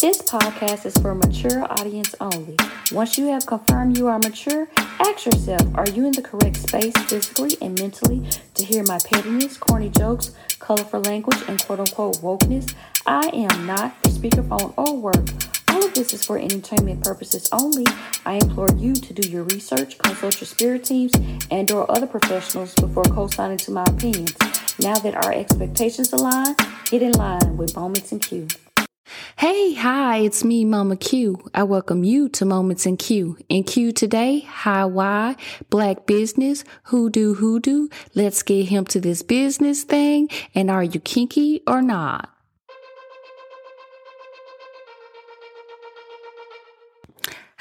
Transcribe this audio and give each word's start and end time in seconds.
This 0.00 0.22
podcast 0.22 0.86
is 0.86 0.96
for 0.96 1.14
mature 1.14 1.70
audience 1.70 2.14
only. 2.22 2.56
Once 2.90 3.18
you 3.18 3.26
have 3.26 3.44
confirmed 3.44 3.98
you 3.98 4.06
are 4.06 4.18
mature, 4.18 4.66
ask 4.98 5.26
yourself, 5.26 5.60
are 5.74 5.90
you 5.90 6.06
in 6.06 6.12
the 6.12 6.22
correct 6.22 6.56
space 6.56 6.96
physically 7.04 7.58
and 7.60 7.78
mentally 7.78 8.26
to 8.54 8.64
hear 8.64 8.82
my 8.84 8.98
pettiness, 9.04 9.58
corny 9.58 9.90
jokes, 9.90 10.30
colorful 10.58 11.00
language, 11.00 11.36
and 11.48 11.62
quote 11.62 11.80
unquote 11.80 12.16
wokeness? 12.22 12.72
I 13.04 13.28
am 13.34 13.66
not 13.66 13.94
a 14.04 14.08
speakerphone 14.08 14.72
or 14.78 14.96
work. 14.96 15.28
All 15.68 15.84
of 15.84 15.92
this 15.92 16.14
is 16.14 16.24
for 16.24 16.38
entertainment 16.38 17.04
purposes 17.04 17.50
only. 17.52 17.86
I 18.24 18.36
implore 18.36 18.70
you 18.74 18.94
to 18.94 19.12
do 19.12 19.28
your 19.28 19.42
research, 19.42 19.98
consult 19.98 20.40
your 20.40 20.46
spirit 20.46 20.82
teams, 20.82 21.12
and 21.50 21.70
or 21.70 21.90
other 21.90 22.06
professionals 22.06 22.74
before 22.76 23.04
co-signing 23.04 23.58
to 23.58 23.70
my 23.70 23.84
opinions. 23.84 24.34
Now 24.78 24.94
that 24.94 25.14
our 25.14 25.30
expectations 25.34 26.10
align, 26.14 26.56
get 26.86 27.02
in 27.02 27.12
line 27.12 27.58
with 27.58 27.76
Moments 27.76 28.12
in 28.12 28.20
Queue. 28.20 28.48
Hey, 29.36 29.74
hi, 29.74 30.18
it's 30.18 30.44
me, 30.44 30.64
MommaQueue. 30.64 31.50
I 31.54 31.64
welcome 31.64 32.04
you 32.04 32.28
to 32.30 32.44
Moments 32.44 32.86
in 32.86 32.96
Queue. 32.96 33.38
In 33.48 33.64
Queue 33.64 33.92
today, 33.92 34.40
Hi 34.40 34.84
Why, 34.84 35.36
Black 35.68 36.06
Business, 36.06 36.64
Who 36.84 37.10
do 37.10 37.34
Hoodoo, 37.34 37.88
let's 38.14 38.42
get 38.42 38.68
Hemp 38.68 38.88
to 38.88 39.00
this 39.00 39.22
business 39.22 39.82
thing, 39.82 40.28
and 40.54 40.70
are 40.70 40.84
you 40.84 41.00
kinky 41.00 41.62
or 41.66 41.82
Knot? 41.82 42.28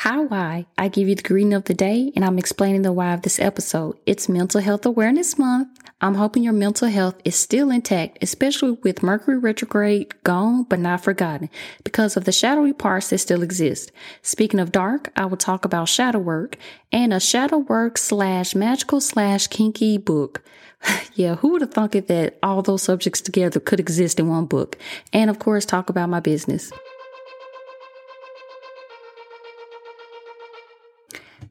Hi, 0.04 0.18
why? 0.18 0.66
I 0.78 0.88
give 0.88 1.10
you 1.10 1.16
the 1.16 1.24
greeting 1.24 1.54
of 1.54 1.66
the 1.66 1.74
day 1.74 2.14
and 2.16 2.24
I'm 2.24 2.40
explaining 2.40 2.84
the 2.84 2.94
why 2.94 3.14
of 3.14 3.24
this 3.24 3.38
episode. 3.38 3.98
It's 4.06 4.30
Mental 4.30 4.62
Health 4.62 4.86
Awareness 4.86 5.38
Month. 5.38 5.78
I'm 6.00 6.16
hoping 6.16 6.42
your 6.42 6.54
mental 6.54 6.88
health 6.88 7.16
is 7.26 7.36
still 7.36 7.70
intact, 7.70 8.18
especially 8.22 8.78
with 8.82 9.04
Mercury 9.04 9.38
retrograde 9.38 10.24
gone 10.24 10.64
but 10.64 10.80
not 10.80 11.04
forgotten 11.04 11.50
because 11.84 12.16
of 12.16 12.24
the 12.24 12.32
shadowy 12.32 12.72
parts 12.72 13.10
that 13.10 13.18
still 13.18 13.44
exist. 13.44 13.92
Speaking 14.22 14.62
of 14.62 14.72
dark, 14.72 15.12
I 15.18 15.26
will 15.26 15.36
talk 15.36 15.66
about 15.66 15.90
shadow 15.90 16.20
work 16.20 16.56
and 16.94 17.14
a 17.14 17.20
shadow 17.20 17.58
work 17.58 17.98
slash 17.98 18.56
magical 18.56 19.02
slash 19.02 19.48
kinky 19.48 19.98
book. 19.98 20.42
yeah, 21.16 21.36
who 21.36 21.50
would 21.50 21.62
have 21.62 21.74
thought 21.74 21.94
it 21.94 22.08
that 22.08 22.40
all 22.42 22.62
those 22.62 22.84
subjects 22.84 23.20
together 23.20 23.60
could 23.60 23.82
exist 23.82 24.18
in 24.18 24.30
one 24.30 24.46
book? 24.46 24.78
And 25.12 25.30
of 25.30 25.40
course, 25.40 25.66
talk 25.66 25.90
about 25.90 26.08
my 26.08 26.22
business. 26.22 26.72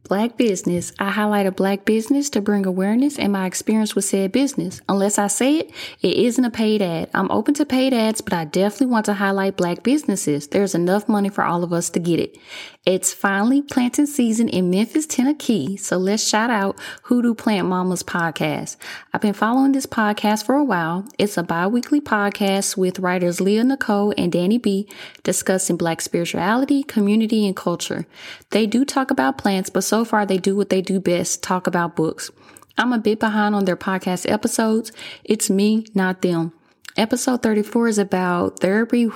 Black 0.08 0.38
business. 0.38 0.90
I 0.98 1.10
highlight 1.10 1.44
a 1.44 1.52
black 1.52 1.84
business 1.84 2.30
to 2.30 2.40
bring 2.40 2.64
awareness 2.64 3.18
and 3.18 3.30
my 3.30 3.44
experience 3.44 3.94
with 3.94 4.06
said 4.06 4.32
business. 4.32 4.80
Unless 4.88 5.18
I 5.18 5.26
say 5.26 5.56
it, 5.56 5.70
it 6.00 6.14
isn't 6.14 6.46
a 6.46 6.50
paid 6.50 6.80
ad. 6.80 7.10
I'm 7.12 7.30
open 7.30 7.52
to 7.54 7.66
paid 7.66 7.92
ads, 7.92 8.22
but 8.22 8.32
I 8.32 8.46
definitely 8.46 8.86
want 8.86 9.04
to 9.06 9.12
highlight 9.12 9.58
black 9.58 9.82
businesses. 9.82 10.48
There's 10.48 10.74
enough 10.74 11.10
money 11.10 11.28
for 11.28 11.44
all 11.44 11.62
of 11.62 11.74
us 11.74 11.90
to 11.90 12.00
get 12.00 12.20
it. 12.20 12.38
It's 12.86 13.12
finally 13.12 13.60
planting 13.60 14.06
season 14.06 14.48
in 14.48 14.70
Memphis, 14.70 15.04
Tennessee. 15.04 15.76
So 15.76 15.98
let's 15.98 16.26
shout 16.26 16.48
out 16.48 16.80
Hoodoo 17.02 17.34
Plant 17.34 17.68
Mamas 17.68 18.02
podcast. 18.02 18.78
I've 19.12 19.20
been 19.20 19.34
following 19.34 19.72
this 19.72 19.84
podcast 19.84 20.46
for 20.46 20.54
a 20.54 20.64
while. 20.64 21.06
It's 21.18 21.36
a 21.36 21.42
bi-weekly 21.42 22.00
podcast 22.00 22.78
with 22.78 22.98
writers 22.98 23.42
Leah 23.42 23.64
Nicole 23.64 24.14
and 24.16 24.32
Danny 24.32 24.56
B 24.56 24.88
discussing 25.22 25.76
black 25.76 26.00
spirituality, 26.00 26.82
community, 26.82 27.46
and 27.46 27.54
culture. 27.54 28.06
They 28.52 28.66
do 28.66 28.86
talk 28.86 29.10
about 29.10 29.36
plants, 29.36 29.68
but 29.68 29.84
so 29.84 29.97
so 29.98 30.04
far 30.04 30.24
they 30.24 30.38
do 30.38 30.54
what 30.54 30.68
they 30.68 30.80
do 30.80 31.00
best 31.00 31.42
talk 31.42 31.66
about 31.66 31.96
books. 31.96 32.30
I'm 32.76 32.92
a 32.92 32.98
bit 32.98 33.18
behind 33.18 33.56
on 33.56 33.64
their 33.64 33.76
podcast 33.76 34.30
episodes. 34.30 34.92
It's 35.24 35.50
me, 35.50 35.86
not 35.92 36.22
them. 36.22 36.52
Episode 36.96 37.42
34 37.42 37.88
is 37.88 37.98
about 37.98 38.60
therapy. 38.60 39.08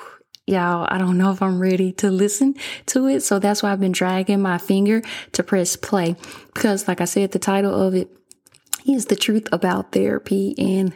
Y'all, 0.46 0.88
I 0.90 0.96
don't 0.96 1.18
know 1.18 1.30
if 1.30 1.42
I'm 1.42 1.60
ready 1.60 1.92
to 1.92 2.10
listen 2.10 2.54
to 2.86 3.06
it. 3.06 3.20
So 3.20 3.38
that's 3.38 3.62
why 3.62 3.70
I've 3.70 3.80
been 3.80 3.92
dragging 3.92 4.40
my 4.40 4.56
finger 4.56 5.02
to 5.32 5.42
press 5.42 5.76
play. 5.76 6.16
Because, 6.54 6.88
like 6.88 7.02
I 7.02 7.04
said, 7.04 7.32
the 7.32 7.38
title 7.38 7.74
of 7.74 7.94
it 7.94 8.08
is 8.88 9.06
The 9.06 9.16
Truth 9.16 9.46
About 9.52 9.92
Therapy. 9.92 10.54
And 10.56 10.94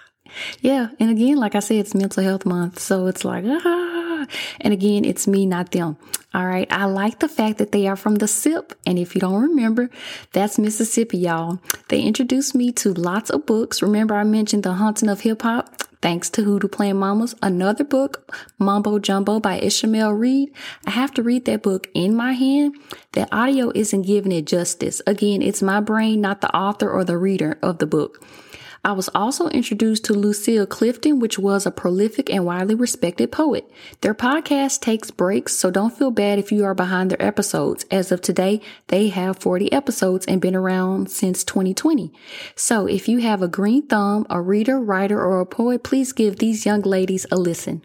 yeah, 0.60 0.88
and 0.98 1.10
again, 1.10 1.36
like 1.36 1.54
I 1.54 1.60
said, 1.60 1.76
it's 1.76 1.94
mental 1.94 2.22
health 2.22 2.46
month. 2.46 2.78
So 2.78 3.06
it's 3.06 3.22
like, 3.22 3.44
ah. 3.46 3.87
And 4.60 4.72
again, 4.72 5.04
it's 5.04 5.26
me, 5.26 5.46
not 5.46 5.72
them. 5.72 5.96
All 6.34 6.46
right. 6.46 6.70
I 6.70 6.84
like 6.84 7.20
the 7.20 7.28
fact 7.28 7.58
that 7.58 7.72
they 7.72 7.86
are 7.86 7.96
from 7.96 8.16
the 8.16 8.28
SIP. 8.28 8.74
And 8.86 8.98
if 8.98 9.14
you 9.14 9.20
don't 9.20 9.42
remember, 9.42 9.90
that's 10.32 10.58
Mississippi, 10.58 11.18
y'all. 11.18 11.58
They 11.88 12.02
introduced 12.02 12.54
me 12.54 12.70
to 12.72 12.92
lots 12.92 13.30
of 13.30 13.46
books. 13.46 13.82
Remember, 13.82 14.14
I 14.14 14.24
mentioned 14.24 14.62
The 14.62 14.74
Haunting 14.74 15.08
of 15.08 15.20
Hip 15.20 15.42
Hop? 15.42 15.74
Thanks 16.00 16.30
to 16.30 16.44
Hoodoo 16.44 16.68
Plant 16.68 16.98
Mamas, 16.98 17.34
another 17.42 17.82
book, 17.82 18.32
Mumbo 18.58 19.00
Jumbo 19.00 19.40
by 19.40 19.58
Ishmael 19.58 20.12
Reed. 20.12 20.52
I 20.86 20.90
have 20.90 21.12
to 21.14 21.24
read 21.24 21.44
that 21.46 21.62
book 21.64 21.88
in 21.92 22.14
my 22.14 22.34
hand. 22.34 22.76
The 23.12 23.26
audio 23.34 23.72
isn't 23.74 24.02
giving 24.02 24.30
it 24.30 24.46
justice. 24.46 25.02
Again, 25.08 25.42
it's 25.42 25.60
my 25.60 25.80
brain, 25.80 26.20
not 26.20 26.40
the 26.40 26.54
author 26.54 26.88
or 26.88 27.02
the 27.02 27.18
reader 27.18 27.58
of 27.62 27.78
the 27.78 27.86
book. 27.86 28.24
I 28.84 28.92
was 28.92 29.08
also 29.14 29.48
introduced 29.48 30.04
to 30.04 30.14
Lucille 30.14 30.66
Clifton, 30.66 31.18
which 31.18 31.38
was 31.38 31.66
a 31.66 31.70
prolific 31.70 32.30
and 32.30 32.44
widely 32.44 32.74
respected 32.74 33.32
poet. 33.32 33.68
Their 34.00 34.14
podcast 34.14 34.80
takes 34.80 35.10
breaks, 35.10 35.54
so 35.56 35.70
don't 35.70 35.96
feel 35.96 36.10
bad 36.10 36.38
if 36.38 36.52
you 36.52 36.64
are 36.64 36.74
behind 36.74 37.10
their 37.10 37.22
episodes. 37.22 37.84
As 37.90 38.12
of 38.12 38.20
today, 38.20 38.60
they 38.86 39.08
have 39.08 39.38
40 39.38 39.72
episodes 39.72 40.26
and 40.26 40.40
been 40.40 40.54
around 40.54 41.10
since 41.10 41.44
2020. 41.44 42.12
So 42.54 42.86
if 42.86 43.08
you 43.08 43.18
have 43.18 43.42
a 43.42 43.48
green 43.48 43.86
thumb, 43.86 44.26
a 44.30 44.40
reader, 44.40 44.78
writer, 44.78 45.20
or 45.20 45.40
a 45.40 45.46
poet, 45.46 45.82
please 45.82 46.12
give 46.12 46.36
these 46.36 46.64
young 46.64 46.82
ladies 46.82 47.26
a 47.30 47.36
listen. 47.36 47.82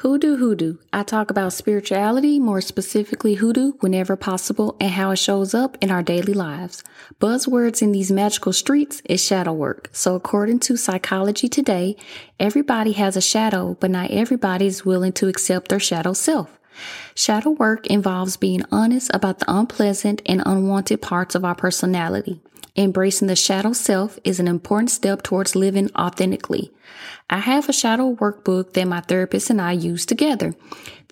Who 0.00 0.18
do 0.18 0.38
Hoodoo. 0.38 0.78
I 0.94 1.02
talk 1.02 1.30
about 1.30 1.52
spirituality, 1.52 2.38
more 2.38 2.62
specifically 2.62 3.34
hoodoo, 3.34 3.72
whenever 3.80 4.16
possible 4.16 4.74
and 4.80 4.92
how 4.92 5.10
it 5.10 5.16
shows 5.16 5.52
up 5.52 5.76
in 5.82 5.90
our 5.90 6.02
daily 6.02 6.32
lives. 6.32 6.82
Buzzwords 7.20 7.82
in 7.82 7.92
these 7.92 8.10
magical 8.10 8.54
streets 8.54 9.02
is 9.04 9.22
shadow 9.22 9.52
work. 9.52 9.90
So 9.92 10.14
according 10.14 10.60
to 10.60 10.78
Psychology 10.78 11.50
Today, 11.50 11.96
everybody 12.38 12.92
has 12.92 13.14
a 13.14 13.20
shadow, 13.20 13.76
but 13.78 13.90
not 13.90 14.10
everybody 14.10 14.66
is 14.66 14.86
willing 14.86 15.12
to 15.12 15.28
accept 15.28 15.68
their 15.68 15.78
shadow 15.78 16.14
self. 16.14 16.59
Shadow 17.14 17.50
work 17.50 17.86
involves 17.86 18.36
being 18.36 18.64
honest 18.70 19.10
about 19.12 19.40
the 19.40 19.46
unpleasant 19.48 20.22
and 20.26 20.42
unwanted 20.44 21.02
parts 21.02 21.34
of 21.34 21.44
our 21.44 21.54
personality. 21.54 22.40
Embracing 22.76 23.28
the 23.28 23.36
shadow 23.36 23.72
self 23.72 24.18
is 24.24 24.38
an 24.40 24.48
important 24.48 24.90
step 24.90 25.22
towards 25.22 25.56
living 25.56 25.90
authentically. 25.96 26.72
I 27.28 27.38
have 27.38 27.68
a 27.68 27.72
shadow 27.72 28.14
workbook 28.14 28.72
that 28.72 28.88
my 28.88 29.00
therapist 29.00 29.50
and 29.50 29.60
I 29.60 29.72
use 29.72 30.06
together. 30.06 30.54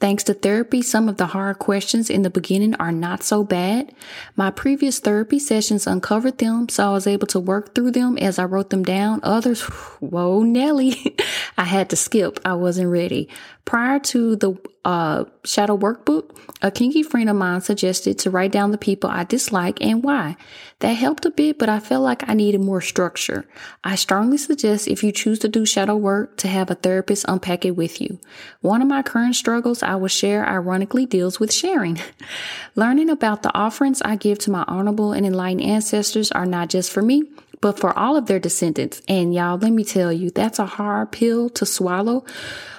Thanks 0.00 0.22
to 0.24 0.34
therapy, 0.34 0.80
some 0.82 1.08
of 1.08 1.16
the 1.16 1.26
hard 1.26 1.58
questions 1.58 2.08
in 2.08 2.22
the 2.22 2.30
beginning 2.30 2.74
are 2.76 2.92
not 2.92 3.24
so 3.24 3.42
bad. 3.42 3.92
My 4.36 4.50
previous 4.50 5.00
therapy 5.00 5.40
sessions 5.40 5.88
uncovered 5.88 6.38
them, 6.38 6.68
so 6.68 6.90
I 6.90 6.92
was 6.92 7.06
able 7.06 7.26
to 7.28 7.40
work 7.40 7.74
through 7.74 7.90
them 7.90 8.16
as 8.18 8.38
I 8.38 8.44
wrote 8.44 8.70
them 8.70 8.84
down. 8.84 9.20
Others, 9.24 9.62
whoa, 10.00 10.42
Nelly, 10.42 11.16
I 11.58 11.64
had 11.64 11.90
to 11.90 11.96
skip. 11.96 12.38
I 12.44 12.54
wasn't 12.54 12.90
ready. 12.90 13.28
Prior 13.68 13.98
to 13.98 14.34
the 14.34 14.56
uh, 14.86 15.24
shadow 15.44 15.76
workbook, 15.76 16.34
a 16.62 16.70
kinky 16.70 17.02
friend 17.02 17.28
of 17.28 17.36
mine 17.36 17.60
suggested 17.60 18.18
to 18.20 18.30
write 18.30 18.50
down 18.50 18.70
the 18.70 18.78
people 18.78 19.10
I 19.10 19.24
dislike 19.24 19.82
and 19.82 20.02
why. 20.02 20.38
That 20.78 20.94
helped 20.94 21.26
a 21.26 21.30
bit, 21.30 21.58
but 21.58 21.68
I 21.68 21.78
felt 21.78 22.02
like 22.02 22.26
I 22.26 22.32
needed 22.32 22.62
more 22.62 22.80
structure. 22.80 23.44
I 23.84 23.96
strongly 23.96 24.38
suggest 24.38 24.88
if 24.88 25.04
you 25.04 25.12
choose 25.12 25.38
to 25.40 25.50
do 25.50 25.66
shadow 25.66 25.96
work 25.96 26.38
to 26.38 26.48
have 26.48 26.70
a 26.70 26.76
therapist 26.76 27.26
unpack 27.28 27.66
it 27.66 27.72
with 27.72 28.00
you. 28.00 28.18
One 28.62 28.80
of 28.80 28.88
my 28.88 29.02
current 29.02 29.36
struggles 29.36 29.82
I 29.82 29.96
will 29.96 30.08
share 30.08 30.48
ironically 30.48 31.04
deals 31.04 31.38
with 31.38 31.52
sharing. 31.52 32.00
Learning 32.74 33.10
about 33.10 33.42
the 33.42 33.54
offerings 33.54 34.00
I 34.00 34.16
give 34.16 34.38
to 34.38 34.50
my 34.50 34.64
honorable 34.66 35.12
and 35.12 35.26
enlightened 35.26 35.60
ancestors 35.66 36.32
are 36.32 36.46
not 36.46 36.70
just 36.70 36.90
for 36.90 37.02
me, 37.02 37.24
but 37.60 37.78
for 37.78 37.96
all 37.98 38.16
of 38.16 38.26
their 38.26 38.38
descendants. 38.38 39.02
And 39.08 39.34
y'all, 39.34 39.58
let 39.58 39.72
me 39.72 39.84
tell 39.84 40.12
you, 40.12 40.30
that's 40.30 40.58
a 40.58 40.66
hard 40.66 41.12
pill 41.12 41.50
to 41.50 41.66
swallow 41.66 42.24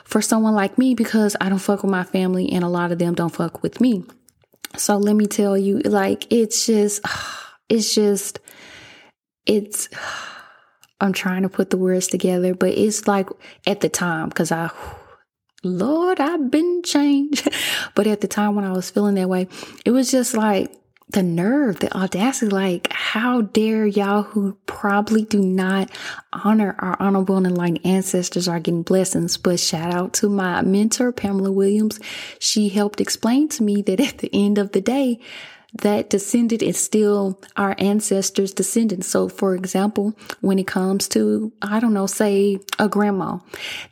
for 0.03 0.21
someone 0.21 0.55
like 0.55 0.77
me 0.77 0.95
because 0.95 1.35
I 1.39 1.49
don't 1.49 1.59
fuck 1.59 1.83
with 1.83 1.91
my 1.91 2.03
family 2.03 2.51
and 2.51 2.63
a 2.63 2.69
lot 2.69 2.91
of 2.91 2.99
them 2.99 3.13
don't 3.13 3.33
fuck 3.33 3.61
with 3.61 3.81
me. 3.81 4.03
So 4.77 4.97
let 4.97 5.15
me 5.15 5.27
tell 5.27 5.57
you, 5.57 5.79
like, 5.79 6.31
it's 6.31 6.65
just, 6.65 7.05
it's 7.69 7.93
just, 7.93 8.39
it's, 9.45 9.89
I'm 11.01 11.13
trying 11.13 11.43
to 11.43 11.49
put 11.49 11.69
the 11.69 11.77
words 11.77 12.07
together, 12.07 12.53
but 12.53 12.69
it's 12.69 13.07
like 13.07 13.29
at 13.65 13.79
the 13.79 13.87
time, 13.89 14.29
because 14.29 14.51
I, 14.51 14.69
Lord, 15.63 16.19
I've 16.19 16.49
been 16.49 16.83
changed. 16.83 17.47
but 17.95 18.07
at 18.07 18.21
the 18.21 18.27
time 18.27 18.55
when 18.55 18.65
I 18.65 18.71
was 18.71 18.89
feeling 18.89 19.15
that 19.15 19.29
way, 19.29 19.47
it 19.85 19.91
was 19.91 20.11
just 20.11 20.35
like, 20.35 20.73
the 21.11 21.23
nerve, 21.23 21.79
the 21.79 21.91
audacity, 21.95 22.51
like, 22.51 22.91
how 22.91 23.41
dare 23.41 23.85
y'all 23.85 24.21
who 24.21 24.55
probably 24.67 25.23
do 25.23 25.39
not 25.39 25.89
honor 26.31 26.75
our 26.77 26.95
honorable 26.99 27.37
and 27.37 27.47
enlightened 27.47 27.85
ancestors 27.85 28.47
are 28.47 28.59
getting 28.59 28.83
blessings. 28.83 29.35
But 29.35 29.59
shout 29.59 29.93
out 29.93 30.13
to 30.15 30.29
my 30.29 30.61
mentor, 30.61 31.11
Pamela 31.11 31.51
Williams. 31.51 31.99
She 32.37 32.69
helped 32.69 33.01
explain 33.01 33.49
to 33.49 33.63
me 33.63 33.81
that 33.81 33.99
at 33.99 34.19
the 34.19 34.29
end 34.31 34.59
of 34.59 34.71
the 34.71 34.81
day, 34.81 35.19
that 35.81 36.09
descendant 36.09 36.61
is 36.61 36.77
still 36.77 37.39
our 37.55 37.75
ancestors' 37.77 38.53
descendant. 38.53 39.05
So, 39.05 39.29
for 39.29 39.55
example, 39.55 40.15
when 40.41 40.57
it 40.57 40.67
comes 40.67 41.07
to, 41.09 41.51
I 41.61 41.79
don't 41.79 41.93
know, 41.93 42.07
say 42.07 42.59
a 42.79 42.87
grandma, 42.87 43.39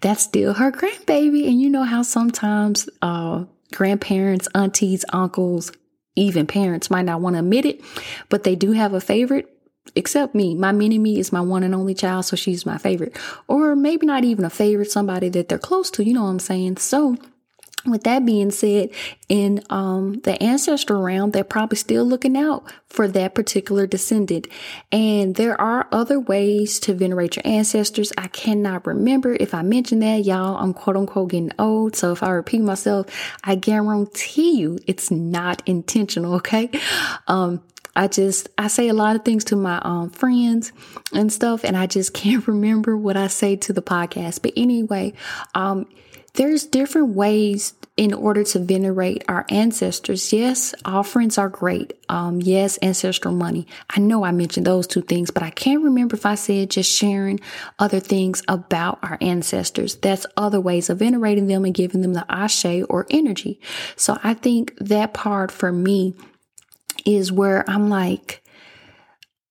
that's 0.02 0.24
still 0.24 0.54
her 0.56 0.72
grandbaby. 0.72 1.48
And 1.48 1.62
you 1.62 1.70
know 1.70 1.84
how 1.84 2.02
sometimes, 2.02 2.90
uh, 3.02 3.46
grandparents, 3.74 4.48
aunties, 4.56 5.06
uncles, 5.14 5.72
even 6.18 6.48
parents 6.48 6.90
might 6.90 7.06
not 7.06 7.22
want 7.22 7.36
to 7.36 7.40
admit 7.40 7.66
it, 7.66 7.82
but 8.30 8.44
they 8.44 8.56
do 8.56 8.72
have 8.72 8.94
a 8.94 9.00
favorite 9.00 9.54
except 9.96 10.36
me. 10.36 10.56
My 10.56 10.72
mini 10.72 10.98
me 10.98 11.20
is 11.20 11.32
my 11.32 11.42
one 11.42 11.64
and 11.64 11.74
only 11.74 11.94
child, 11.94 12.26
so 12.26 12.36
she's 12.36 12.66
my 12.66 12.78
favorite. 12.78 13.18
Or 13.48 13.76
maybe 13.76 14.06
not 14.06 14.26
even 14.26 14.44
a 14.44 14.50
favorite, 14.50 14.92
somebody 14.92 15.30
that 15.30 15.48
they're 15.48 15.58
close 15.58 15.90
to, 15.92 16.04
you 16.04 16.14
know 16.14 16.24
what 16.24 16.30
I'm 16.30 16.40
saying? 16.40 16.78
So 16.78 17.18
with 17.92 18.04
that 18.04 18.26
being 18.26 18.52
said, 18.52 18.90
in 19.30 19.62
um, 19.70 20.20
the 20.22 20.42
ancestral 20.42 21.02
realm, 21.02 21.32
they're 21.32 21.44
probably 21.44 21.78
still 21.78 22.06
looking 22.06 22.38
out 22.38 22.64
for 22.88 23.08
that 23.10 23.36
particular 23.36 23.86
descendant. 23.86 24.48
And 24.92 25.36
there 25.36 25.60
are 25.60 25.88
other 25.92 26.20
ways 26.20 26.80
to 26.82 26.94
venerate 26.94 27.36
your 27.36 27.46
ancestors. 27.46 28.14
I 28.18 28.28
cannot 28.28 28.86
remember 28.88 29.36
if 29.40 29.54
I 29.54 29.62
mentioned 29.62 30.02
that, 30.04 30.26
y'all. 30.26 30.58
I'm 30.58 30.74
quote 30.74 30.98
unquote 30.98 31.32
getting 31.32 31.52
old. 31.60 31.96
So 31.96 32.12
if 32.12 32.24
I 32.24 32.30
repeat 32.32 32.62
myself, 32.62 33.08
I 33.44 33.56
guarantee 33.56 34.58
you 34.58 34.80
it's 34.88 35.12
not 35.12 35.62
intentional. 35.66 36.36
Okay. 36.48 36.70
Um, 37.28 37.62
I 37.98 38.08
just 38.08 38.48
I 38.60 38.68
say 38.68 38.88
a 38.88 38.94
lot 38.94 39.16
of 39.16 39.26
things 39.26 39.44
to 39.46 39.56
my 39.56 39.82
um, 39.84 40.12
friends 40.12 40.72
and 41.14 41.34
stuff, 41.34 41.64
and 41.64 41.76
I 41.76 41.88
just 41.88 42.14
can't 42.14 42.48
remember 42.48 42.96
what 42.96 43.18
I 43.18 43.28
say 43.28 43.56
to 43.58 43.74
the 43.74 43.82
podcast. 43.82 44.44
But 44.44 44.54
anyway, 44.56 45.14
um, 45.56 45.88
there's 46.36 46.66
different 46.66 47.16
ways 47.16 47.74
in 47.98 48.14
order 48.14 48.44
to 48.44 48.60
venerate 48.60 49.24
our 49.28 49.44
ancestors. 49.50 50.32
Yes, 50.32 50.76
offerings 50.86 51.40
are 51.40 51.50
great. 51.50 51.94
Um, 52.10 52.40
yes, 52.40 52.78
ancestral 52.84 53.34
money. 53.34 53.68
I 53.90 54.00
know 54.00 54.24
I 54.24 54.32
mentioned 54.32 54.68
those 54.68 54.86
two 54.86 55.02
things, 55.02 55.32
but 55.32 55.42
I 55.42 55.50
can't 55.50 55.84
remember 55.84 56.16
if 56.16 56.26
I 56.26 56.36
said 56.36 56.70
just 56.70 56.96
sharing 56.96 57.40
other 57.80 58.00
things 58.00 58.44
about 58.48 59.00
our 59.02 59.18
ancestors. 59.20 59.96
That's 59.96 60.28
other 60.38 60.62
ways 60.62 60.92
of 60.92 61.00
venerating 61.00 61.48
them 61.48 61.66
and 61.66 61.74
giving 61.74 62.02
them 62.02 62.14
the 62.14 62.26
ashe 62.30 62.84
or 62.88 63.08
energy. 63.10 63.60
So 63.96 64.20
I 64.24 64.36
think 64.36 64.78
that 64.80 65.16
part 65.16 65.52
for 65.52 65.72
me 65.72 66.14
is 67.04 67.32
where 67.32 67.68
I'm 67.68 67.90
like, 67.90 68.44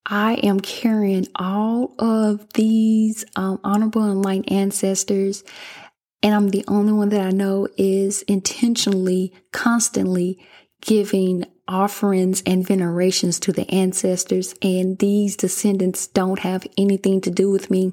I 0.08 0.34
am 0.34 0.60
carrying 0.60 1.26
all 1.34 1.94
of 1.98 2.52
these 2.52 3.24
um, 3.34 3.58
honorable 3.64 4.02
and 4.02 4.12
enlightened 4.12 4.52
ancestors, 4.52 5.42
and 6.22 6.34
I'm 6.34 6.48
the 6.48 6.64
only 6.68 6.92
one 6.92 7.08
that 7.10 7.20
I 7.20 7.30
know 7.30 7.68
is 7.76 8.22
intentionally, 8.22 9.32
constantly 9.52 10.38
giving 10.80 11.44
offerings 11.68 12.42
and 12.46 12.66
venerations 12.66 13.40
to 13.40 13.52
the 13.52 13.68
ancestors 13.70 14.54
and 14.62 14.98
these 14.98 15.36
descendants 15.36 16.06
don't 16.06 16.40
have 16.40 16.66
anything 16.78 17.20
to 17.20 17.30
do 17.30 17.50
with 17.50 17.70
me 17.70 17.92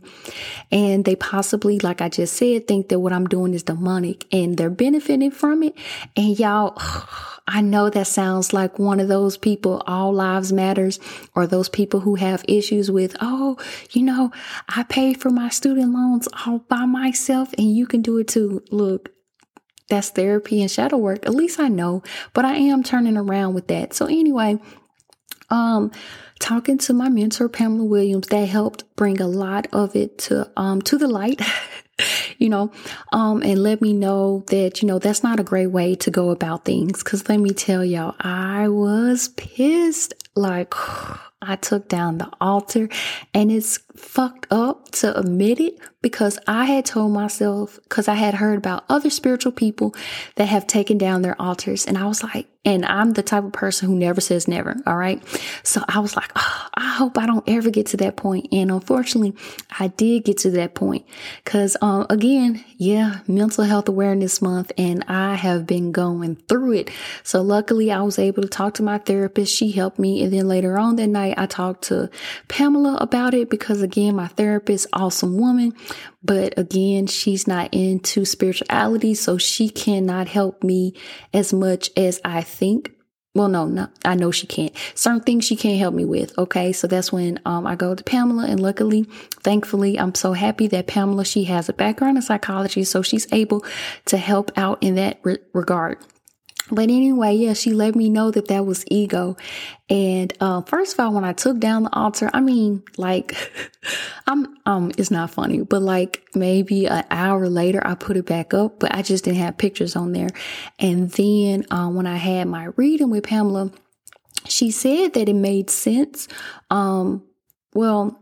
and 0.72 1.06
they 1.06 1.16
possibly 1.16 1.80
like 1.80 2.02
i 2.02 2.08
just 2.08 2.36
said 2.36 2.68
think 2.68 2.90
that 2.90 3.00
what 3.00 3.12
i'm 3.14 3.25
doing 3.25 3.54
is 3.54 3.64
demonic 3.64 4.25
and 4.31 4.58
they're 4.58 4.70
benefiting 4.70 5.31
from 5.31 5.64
it 5.64 5.75
and 6.16 6.38
y'all 6.40 6.78
I 7.46 7.60
know 7.60 7.90
that 7.90 8.08
sounds 8.08 8.54
like 8.54 8.80
one 8.80 9.02
of 9.02 9.10
those 9.10 9.36
people, 9.36 9.84
all 9.86 10.14
lives 10.14 10.54
matters, 10.54 10.98
or 11.36 11.46
those 11.46 11.68
people 11.68 12.00
who 12.00 12.16
have 12.16 12.46
issues 12.48 12.90
with, 12.90 13.18
oh, 13.19 13.58
you 13.92 14.02
know, 14.02 14.31
I 14.69 14.84
paid 14.84 15.19
for 15.19 15.30
my 15.30 15.50
student 15.50 15.94
loans 15.94 16.30
all 16.46 16.60
by 16.60 16.86
myself 16.86 17.54
and 17.58 17.76
you 17.76 17.86
can 17.86 18.02
do 18.02 18.18
it 18.19 18.30
too. 18.30 18.64
Look, 18.72 19.10
that's 19.89 20.09
therapy 20.09 20.62
and 20.62 20.71
shadow 20.71 20.97
work. 20.97 21.25
At 21.25 21.35
least 21.35 21.59
I 21.59 21.68
know, 21.68 22.03
but 22.33 22.45
I 22.45 22.56
am 22.56 22.83
turning 22.83 23.18
around 23.18 23.53
with 23.53 23.68
that. 23.68 23.94
So 23.94 24.06
anyway, 24.06 24.59
um, 25.50 25.91
talking 26.39 26.77
to 26.80 26.94
my 26.94 27.09
mentor 27.09 27.50
Pamela 27.50 27.85
Williams, 27.85 28.27
that 28.27 28.47
helped 28.47 28.83
bring 28.95 29.21
a 29.21 29.27
lot 29.27 29.68
of 29.71 29.95
it 29.95 30.18
to 30.19 30.50
um 30.57 30.81
to 30.83 30.97
the 30.97 31.07
light. 31.07 31.41
you 32.38 32.50
know, 32.50 32.71
um, 33.12 33.41
and 33.44 33.62
let 33.62 33.81
me 33.81 33.94
know 33.94 34.44
that, 34.47 34.81
you 34.81 34.88
know, 34.88 35.00
that's 35.00 35.24
not 35.24 35.39
a 35.39 35.44
great 35.44 35.68
way 35.68 35.95
to 35.95 36.12
go 36.12 36.31
about 36.31 36.65
things. 36.65 37.03
Cause 37.03 37.30
let 37.30 37.39
me 37.39 37.51
tell 37.51 37.85
y'all, 37.85 38.15
I 38.19 38.68
was 38.68 39.30
pissed. 39.30 40.13
Like, 40.35 40.74
I 41.45 41.57
took 41.57 41.89
down 41.89 42.19
the 42.19 42.31
altar 42.39 42.88
and 43.33 43.51
it's 43.51 43.80
fucked 43.95 44.48
up 44.51 44.90
to 44.92 45.18
admit 45.18 45.60
it 45.60 45.80
because 46.01 46.38
I 46.48 46.66
had 46.66 46.86
told 46.86 47.13
myself, 47.13 47.80
because 47.84 48.07
I 48.07 48.16
had 48.16 48.36
heard 48.36 48.57
about 48.57 48.84
other 48.90 49.10
spiritual 49.10 49.51
people 49.51 49.95
that 50.36 50.48
have 50.48 50.68
taken 50.68 50.98
down 50.98 51.22
their 51.22 51.42
altars. 51.42 51.86
And 51.86 51.98
I 51.98 52.06
was 52.06 52.24
like, 52.24 52.48
and 52.66 52.86
I'm 52.86 53.12
the 53.12 53.24
type 53.24 53.44
of 53.44 53.51
person 53.51 53.90
who 53.90 53.95
never 53.95 54.22
says 54.22 54.48
never. 54.48 54.75
All 54.88 54.95
right. 54.95 55.22
So 55.63 55.84
I 55.88 56.00
was 56.00 56.16
like, 56.16 56.31
oh, 56.36 56.68
I 56.74 56.94
hope 56.94 57.18
I 57.18 57.25
don't 57.25 57.48
ever 57.48 57.69
get 57.69 57.88
to 57.88 57.98
that 57.98 58.16
point. 58.16 58.48
And 58.54 58.72
unfortunately, 58.72 59.34
I 59.80 59.88
did 59.88 60.24
get 60.24 60.38
to 60.40 60.51
that 60.51 60.74
point 60.74 61.06
because, 61.44 61.75
um, 61.81 62.06
again, 62.10 62.63
yeah, 62.78 63.19
mental 63.28 63.66
health 63.66 63.90
awareness 63.90 64.42
month 64.42 64.72
and 64.78 65.04
I 65.10 65.36
have 65.36 65.68
been 65.68 65.92
going 65.92 66.36
through 66.36 66.74
it. 66.74 66.92
So 67.24 67.42
luckily 67.42 67.92
I 67.92 68.01
was 68.01 68.18
able 68.18 68.44
to 68.44 68.50
talk 68.50 68.75
to 68.75 68.84
my 68.84 68.98
therapist. 68.98 69.54
She 69.54 69.72
helped 69.72 70.00
me. 70.00 70.24
And 70.24 70.31
then 70.31 70.48
later 70.48 70.78
on 70.78 70.95
that 70.98 71.07
night, 71.07 71.36
I 71.38 71.48
talked 71.48 71.84
to 71.86 72.10
Pamela 72.48 72.95
about 73.01 73.34
it 73.34 73.50
because 73.50 73.81
again, 73.83 74.15
my 74.15 74.27
therapist, 74.27 74.88
awesome 74.94 75.38
woman, 75.38 75.74
but 76.24 76.57
again, 76.57 77.07
she's 77.07 77.47
not 77.47 77.74
into 77.74 78.25
spirituality. 78.25 79.13
So 79.13 79.38
she 79.38 79.69
cannot 79.69 80.27
help 80.27 80.63
me 80.63 80.95
as 81.33 81.53
much 81.53 81.89
as 81.95 82.19
I 82.25 82.41
think. 82.41 82.91
Well, 83.35 83.50
no, 83.50 83.65
no, 83.65 83.88
I 84.06 84.13
know 84.13 84.30
she 84.30 84.45
can't. 84.45 84.74
Certain 84.94 85.21
things 85.21 85.45
she 85.45 85.56
can't 85.56 85.80
help 85.80 85.95
me 85.95 86.06
with. 86.06 86.38
Okay. 86.38 86.71
So 86.71 86.85
that's 86.85 87.12
when, 87.12 87.39
um, 87.45 87.65
I 87.65 87.75
go 87.75 87.95
to 87.95 88.03
Pamela 88.03 88.45
and 88.45 88.59
luckily, 88.59 89.03
thankfully, 89.41 90.00
I'm 90.00 90.13
so 90.13 90.33
happy 90.33 90.68
that 90.68 90.85
Pamela, 90.85 91.25
she 91.25 91.45
has 91.45 91.68
a 91.68 91.74
background 91.74 92.18
in 92.18 92.21
psychology. 92.21 92.83
So 92.83 93.01
she's 93.01 93.25
able 93.33 93.65
to 94.06 94.18
help 94.18 94.51
out 94.56 94.83
in 94.83 94.95
that 94.95 95.19
re- 95.24 95.39
regard. 95.53 95.97
But 96.71 96.83
anyway, 96.83 97.36
yeah, 97.36 97.54
she 97.54 97.74
let 97.74 97.95
me 97.95 98.10
know 98.10 98.31
that 98.31 98.48
that 98.48 98.65
was 98.65 98.86
ego. 98.89 99.36
And 99.89 100.33
uh, 100.39 100.62
first 100.62 100.94
of 100.94 101.00
all, 101.01 101.13
when 101.13 101.25
I 101.25 101.33
took 101.33 101.60
down 101.60 101.83
the 101.83 101.94
altar, 101.94 102.30
I 102.33 102.39
mean, 102.39 102.83
like, 102.98 103.36
I'm 104.27 104.56
um, 104.65 104.92
it's 104.98 105.12
not 105.12 105.31
funny, 105.31 105.62
but 105.62 105.81
like 105.81 106.24
maybe 106.33 106.88
an 106.88 107.04
hour 107.12 107.50
later, 107.50 107.86
I 107.86 107.95
put 107.95 108.15
it 108.15 108.25
back 108.25 108.54
up, 108.54 108.80
but 108.80 108.95
I 108.95 109.01
just 109.01 109.25
didn't 109.25 109.39
have 109.39 109.57
pictures 109.57 109.95
on 109.95 110.13
there. 110.13 110.30
And 110.80 111.12
then 111.12 111.65
uh, 111.69 111.89
when 111.89 112.07
I 112.07 112.15
had 112.15 112.48
my 112.48 112.69
reading 112.77 113.09
with 113.09 113.25
Pamela, 113.25 113.71
she 114.48 114.71
said 114.71 115.13
that 115.13 115.30
it 115.30 115.36
made 115.36 115.69
sense. 115.69 116.27
Um, 116.69 117.24
well, 117.74 118.19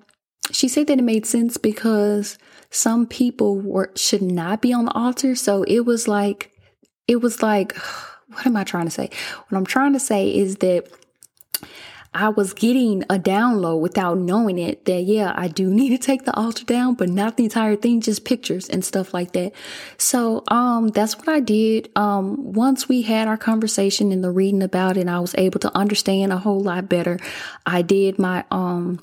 she 0.52 0.68
said 0.68 0.88
that 0.88 1.00
it 1.00 1.04
made 1.04 1.26
sense 1.26 1.58
because 1.58 2.38
some 2.70 3.06
people 3.06 3.60
were 3.60 3.92
should 3.96 4.22
not 4.22 4.62
be 4.62 4.74
on 4.74 4.86
the 4.86 4.94
altar. 4.94 5.36
So 5.36 5.64
it 5.64 5.82
was 5.82 6.08
like, 6.08 6.52
it 7.08 7.18
was 7.18 7.44
like 7.44 7.76
what 8.34 8.46
am 8.46 8.56
I 8.56 8.64
trying 8.64 8.86
to 8.86 8.92
say? 8.92 9.10
What 9.48 9.58
I'm 9.58 9.66
trying 9.66 9.94
to 9.94 10.00
say 10.00 10.30
is 10.30 10.58
that 10.58 10.88
I 12.14 12.28
was 12.28 12.52
getting 12.54 13.04
a 13.04 13.18
download 13.18 13.80
without 13.80 14.18
knowing 14.18 14.60
it 14.60 14.84
that, 14.84 15.04
yeah, 15.04 15.32
I 15.36 15.48
do 15.48 15.70
need 15.74 15.90
to 15.90 15.98
take 15.98 16.26
the 16.26 16.36
altar 16.36 16.66
down, 16.66 16.96
but 16.96 17.10
not 17.10 17.38
the 17.38 17.46
entire 17.46 17.76
thing, 17.76 18.02
just 18.02 18.26
pictures 18.26 18.68
and 18.68 18.84
stuff 18.84 19.14
like 19.14 19.32
that. 19.34 19.54
So, 19.98 20.44
um, 20.50 20.90
that's 20.90 21.18
what 21.18 21.30
I 21.30 21.40
did. 21.40 21.90
Um, 21.96 22.54
once 22.54 22.90
we 22.90 23.04
had 23.04 23.28
our 23.28 23.38
conversation 23.38 24.12
and 24.12 24.24
the 24.24 24.32
reading 24.32 24.64
about 24.64 24.98
it, 24.98 25.08
I 25.08 25.20
was 25.20 25.36
able 25.38 25.60
to 25.62 25.76
understand 25.78 26.34
a 26.34 26.38
whole 26.38 26.60
lot 26.60 26.90
better. 26.90 27.18
I 27.66 27.82
did 27.82 28.20
my, 28.20 28.44
um, 28.52 29.00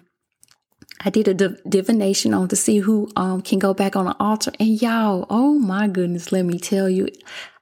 I 1.01 1.11
did 1.11 1.29
a 1.29 1.35
div- 1.35 1.61
divination 1.69 2.35
on 2.35 2.49
to 2.49 2.57
see 2.57 2.79
who 2.79 3.11
um, 3.17 3.43
can 3.43 3.59
go 3.59 3.73
back 3.75 3.97
on 3.97 4.07
the 4.07 4.17
altar. 4.19 4.53
And 4.59 4.81
y'all, 4.81 5.27
oh 5.31 5.55
my 5.59 5.89
goodness, 5.89 6.33
let 6.33 6.45
me 6.45 6.59
tell 6.59 6.89
you, 6.89 7.09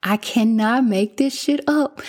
I 0.02 0.16
cannot 0.16 0.84
make 0.84 1.16
this 1.16 1.38
shit 1.38 1.60
up. 1.68 2.00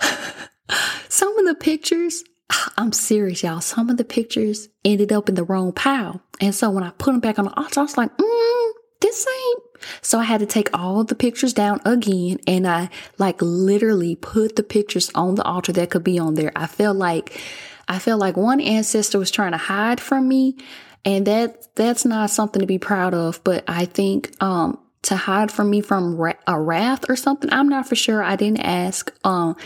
Some 1.08 1.38
of 1.38 1.46
the 1.46 1.54
pictures, 1.54 2.22
I'm 2.76 2.92
serious, 2.92 3.42
y'all. 3.42 3.60
Some 3.60 3.90
of 3.90 3.96
the 3.96 4.04
pictures 4.04 4.68
ended 4.84 5.12
up 5.12 5.28
in 5.28 5.34
the 5.34 5.44
wrong 5.44 5.72
pile. 5.72 6.20
And 6.40 6.54
so 6.54 6.70
when 6.70 6.84
I 6.84 6.90
put 6.90 7.12
them 7.12 7.20
back 7.20 7.38
on 7.38 7.46
the 7.46 7.56
altar, 7.56 7.80
I 7.80 7.82
was 7.82 7.96
like, 7.96 8.16
mm, 8.16 8.70
this 9.00 9.26
ain't. 9.26 9.62
So 10.02 10.18
I 10.18 10.24
had 10.24 10.40
to 10.40 10.46
take 10.46 10.70
all 10.72 11.04
the 11.04 11.14
pictures 11.14 11.52
down 11.52 11.80
again 11.84 12.38
and 12.46 12.66
I 12.66 12.88
like 13.18 13.40
literally 13.40 14.16
put 14.16 14.56
the 14.56 14.62
pictures 14.62 15.10
on 15.14 15.34
the 15.34 15.44
altar 15.44 15.72
that 15.72 15.90
could 15.90 16.04
be 16.04 16.18
on 16.18 16.34
there. 16.34 16.52
I 16.56 16.66
felt 16.66 16.96
like 16.96 17.40
I 17.88 17.98
felt 17.98 18.20
like 18.20 18.36
one 18.36 18.60
ancestor 18.60 19.18
was 19.18 19.30
trying 19.30 19.52
to 19.52 19.58
hide 19.58 20.00
from 20.00 20.28
me 20.28 20.56
and 21.04 21.26
that 21.26 21.74
that's 21.76 22.04
not 22.04 22.30
something 22.30 22.60
to 22.60 22.66
be 22.66 22.78
proud 22.78 23.14
of, 23.14 23.42
but 23.44 23.64
I 23.68 23.84
think 23.84 24.34
um 24.42 24.78
to 25.02 25.16
hide 25.16 25.52
from 25.52 25.70
me 25.70 25.80
from 25.80 26.16
ra- 26.16 26.32
a 26.48 26.60
wrath 26.60 27.08
or 27.08 27.14
something, 27.14 27.52
I'm 27.52 27.68
not 27.68 27.88
for 27.88 27.94
sure. 27.94 28.22
I 28.22 28.36
didn't 28.36 28.60
ask 28.60 29.12
um 29.24 29.56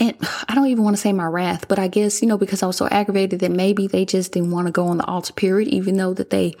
and 0.00 0.16
I 0.48 0.54
don't 0.54 0.66
even 0.68 0.82
want 0.82 0.96
to 0.96 1.00
say 1.00 1.12
my 1.12 1.26
wrath, 1.26 1.68
but 1.68 1.78
I 1.78 1.86
guess, 1.86 2.22
you 2.22 2.28
know, 2.28 2.38
because 2.38 2.62
I 2.62 2.66
was 2.66 2.76
so 2.76 2.88
aggravated 2.88 3.40
that 3.40 3.50
maybe 3.50 3.86
they 3.86 4.06
just 4.06 4.32
didn't 4.32 4.50
want 4.50 4.66
to 4.66 4.72
go 4.72 4.86
on 4.86 4.96
the 4.96 5.04
altar 5.04 5.34
period, 5.34 5.68
even 5.68 5.98
though 5.98 6.14
that 6.14 6.30
they, 6.30 6.54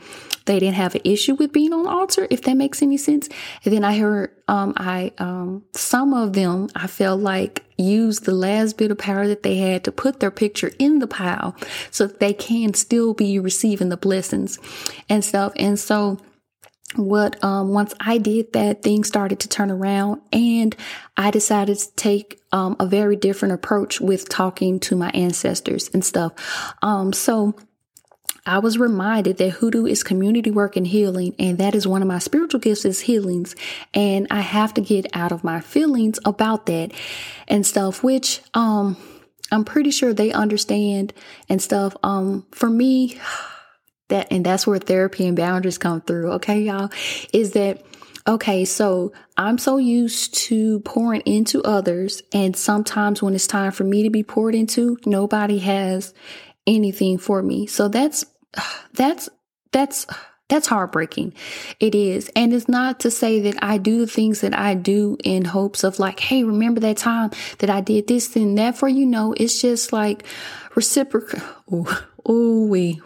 they 0.44 0.58
didn't 0.58 0.74
have 0.74 0.94
an 0.94 1.00
issue 1.04 1.34
with 1.34 1.50
being 1.50 1.72
on 1.72 1.84
the 1.84 1.88
altar, 1.88 2.26
if 2.28 2.42
that 2.42 2.58
makes 2.58 2.82
any 2.82 2.98
sense. 2.98 3.30
And 3.64 3.72
then 3.72 3.82
I 3.82 3.98
heard, 3.98 4.30
um, 4.46 4.74
I, 4.76 5.12
um, 5.16 5.64
some 5.72 6.12
of 6.12 6.34
them, 6.34 6.68
I 6.74 6.86
felt 6.86 7.20
like 7.20 7.64
used 7.78 8.26
the 8.26 8.34
last 8.34 8.76
bit 8.76 8.90
of 8.90 8.98
power 8.98 9.26
that 9.26 9.42
they 9.42 9.56
had 9.56 9.84
to 9.84 9.92
put 9.92 10.20
their 10.20 10.30
picture 10.30 10.72
in 10.78 10.98
the 10.98 11.06
pile 11.06 11.56
so 11.90 12.06
that 12.06 12.20
they 12.20 12.34
can 12.34 12.74
still 12.74 13.14
be 13.14 13.38
receiving 13.38 13.88
the 13.88 13.96
blessings 13.96 14.58
and 15.08 15.24
stuff. 15.24 15.52
And 15.56 15.78
so, 15.78 16.18
what 16.96 17.42
um 17.44 17.68
once 17.68 17.94
I 18.00 18.18
did 18.18 18.52
that 18.52 18.82
things 18.82 19.06
started 19.06 19.40
to 19.40 19.48
turn 19.48 19.70
around 19.70 20.22
and 20.32 20.74
I 21.16 21.30
decided 21.30 21.78
to 21.78 21.94
take 21.94 22.40
um 22.52 22.76
a 22.80 22.86
very 22.86 23.16
different 23.16 23.54
approach 23.54 24.00
with 24.00 24.28
talking 24.28 24.80
to 24.80 24.96
my 24.96 25.10
ancestors 25.10 25.88
and 25.92 26.04
stuff. 26.04 26.32
Um 26.82 27.12
so 27.12 27.54
I 28.46 28.58
was 28.58 28.78
reminded 28.78 29.36
that 29.36 29.50
hoodoo 29.50 29.86
is 29.86 30.02
community 30.02 30.50
work 30.50 30.74
and 30.76 30.86
healing, 30.86 31.34
and 31.38 31.58
that 31.58 31.74
is 31.74 31.86
one 31.86 32.02
of 32.02 32.08
my 32.08 32.18
spiritual 32.18 32.60
gifts 32.60 32.84
is 32.84 33.00
healings. 33.00 33.54
And 33.92 34.26
I 34.30 34.40
have 34.40 34.74
to 34.74 34.80
get 34.80 35.06
out 35.12 35.30
of 35.30 35.44
my 35.44 35.60
feelings 35.60 36.18
about 36.24 36.66
that 36.66 36.92
and 37.46 37.66
stuff, 37.66 38.02
which 38.02 38.40
um 38.54 38.96
I'm 39.52 39.64
pretty 39.64 39.90
sure 39.90 40.12
they 40.12 40.32
understand 40.32 41.12
and 41.48 41.60
stuff. 41.60 41.96
Um 42.02 42.46
for 42.50 42.70
me, 42.70 43.20
that 44.10 44.28
and 44.30 44.44
that's 44.44 44.66
where 44.66 44.78
therapy 44.78 45.26
and 45.26 45.36
boundaries 45.36 45.78
come 45.78 46.00
through 46.00 46.30
okay 46.32 46.60
y'all 46.60 46.90
is 47.32 47.52
that 47.52 47.84
okay 48.28 48.64
so 48.64 49.12
i'm 49.36 49.58
so 49.58 49.78
used 49.78 50.34
to 50.34 50.80
pouring 50.80 51.22
into 51.22 51.62
others 51.62 52.22
and 52.32 52.56
sometimes 52.56 53.22
when 53.22 53.34
it's 53.34 53.46
time 53.46 53.72
for 53.72 53.84
me 53.84 54.02
to 54.02 54.10
be 54.10 54.22
poured 54.22 54.54
into 54.54 54.96
nobody 55.06 55.58
has 55.58 56.12
anything 56.66 57.18
for 57.18 57.42
me 57.42 57.66
so 57.66 57.88
that's 57.88 58.24
that's 58.92 59.28
that's 59.72 60.06
that's 60.50 60.66
heartbreaking. 60.66 61.32
It 61.78 61.94
is. 61.94 62.28
And 62.34 62.52
it's 62.52 62.68
not 62.68 63.00
to 63.00 63.10
say 63.10 63.40
that 63.42 63.62
I 63.62 63.78
do 63.78 64.00
the 64.00 64.06
things 64.08 64.40
that 64.40 64.58
I 64.58 64.74
do 64.74 65.16
in 65.22 65.44
hopes 65.44 65.84
of 65.84 66.00
like, 66.00 66.18
hey, 66.18 66.42
remember 66.42 66.80
that 66.80 66.96
time 66.96 67.30
that 67.58 67.70
I 67.70 67.80
did 67.80 68.08
this 68.08 68.34
and 68.34 68.58
that 68.58 68.76
for 68.76 68.88
you? 68.88 69.06
know, 69.06 69.32
it's 69.36 69.62
just 69.62 69.92
like 69.92 70.24
reciprocal. 70.74 71.40
Oh, 72.26 72.66
we 72.66 73.00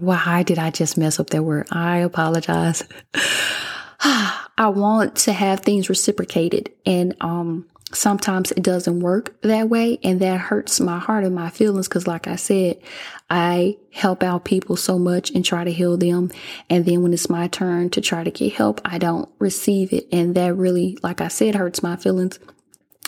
why 0.00 0.42
did 0.42 0.58
I 0.58 0.70
just 0.70 0.96
mess 0.96 1.18
up 1.20 1.30
that 1.30 1.42
word? 1.42 1.68
I 1.70 1.98
apologize. 1.98 2.84
I 4.00 4.68
want 4.68 5.16
to 5.16 5.32
have 5.32 5.60
things 5.60 5.88
reciprocated 5.88 6.72
and 6.84 7.14
um 7.20 7.66
sometimes 7.92 8.52
it 8.52 8.62
doesn't 8.62 9.00
work 9.00 9.40
that 9.42 9.68
way 9.68 9.98
and 10.02 10.20
that 10.20 10.38
hurts 10.38 10.78
my 10.78 10.98
heart 10.98 11.24
and 11.24 11.34
my 11.34 11.48
feelings 11.48 11.88
because 11.88 12.06
like 12.06 12.28
i 12.28 12.36
said 12.36 12.76
i 13.30 13.74
help 13.92 14.22
out 14.22 14.44
people 14.44 14.76
so 14.76 14.98
much 14.98 15.30
and 15.30 15.42
try 15.44 15.64
to 15.64 15.72
heal 15.72 15.96
them 15.96 16.30
and 16.68 16.84
then 16.84 17.02
when 17.02 17.14
it's 17.14 17.30
my 17.30 17.48
turn 17.48 17.88
to 17.88 18.00
try 18.00 18.22
to 18.22 18.30
get 18.30 18.52
help 18.52 18.80
i 18.84 18.98
don't 18.98 19.28
receive 19.38 19.92
it 19.92 20.06
and 20.12 20.34
that 20.34 20.54
really 20.54 20.98
like 21.02 21.22
i 21.22 21.28
said 21.28 21.54
hurts 21.54 21.82
my 21.82 21.96
feelings 21.96 22.38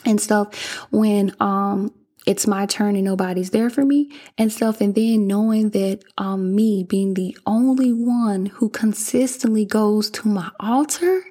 and 0.06 0.18
stuff 0.18 0.54
when 0.90 1.34
um 1.40 1.92
it's 2.26 2.46
my 2.46 2.66
turn 2.66 2.96
and 2.96 3.04
nobody's 3.04 3.50
there 3.50 3.70
for 3.70 3.84
me 3.84 4.10
and 4.36 4.52
stuff. 4.52 4.80
And 4.80 4.94
then 4.94 5.26
knowing 5.26 5.70
that 5.70 6.00
um 6.18 6.54
me 6.54 6.84
being 6.84 7.14
the 7.14 7.36
only 7.46 7.92
one 7.92 8.46
who 8.46 8.68
consistently 8.68 9.64
goes 9.64 10.10
to 10.10 10.28
my 10.28 10.50
altar. 10.60 11.24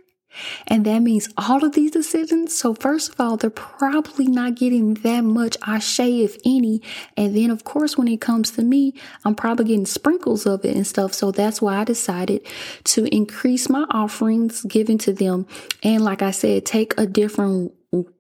And 0.68 0.86
that 0.86 1.00
means 1.00 1.28
all 1.38 1.66
of 1.66 1.74
these 1.74 1.90
decisions. 1.90 2.56
So 2.56 2.76
first 2.76 3.12
of 3.12 3.20
all, 3.20 3.36
they're 3.36 3.50
probably 3.50 4.28
not 4.28 4.56
getting 4.56 4.94
that 4.96 5.22
much 5.22 5.58
ashe, 5.66 6.00
if 6.00 6.38
any. 6.46 6.82
And 7.18 7.36
then 7.36 7.50
of 7.50 7.64
course, 7.64 7.98
when 7.98 8.08
it 8.08 8.22
comes 8.22 8.52
to 8.52 8.62
me, 8.62 8.94
I'm 9.26 9.34
probably 9.36 9.66
getting 9.66 9.88
sprinkles 9.88 10.46
of 10.46 10.64
it 10.64 10.76
and 10.76 10.86
stuff. 10.86 11.14
So 11.14 11.32
that's 11.32 11.62
why 11.62 11.78
I 11.78 11.84
decided 11.84 12.46
to 12.86 13.06
increase 13.14 13.70
my 13.70 13.86
offerings 13.90 14.62
given 14.64 15.00
to 15.00 15.14
them. 15.14 15.48
And 15.82 16.04
like 16.04 16.22
I 16.22 16.32
said, 16.32 16.66
take 16.66 16.94
a 17.00 17.08
different 17.08 17.74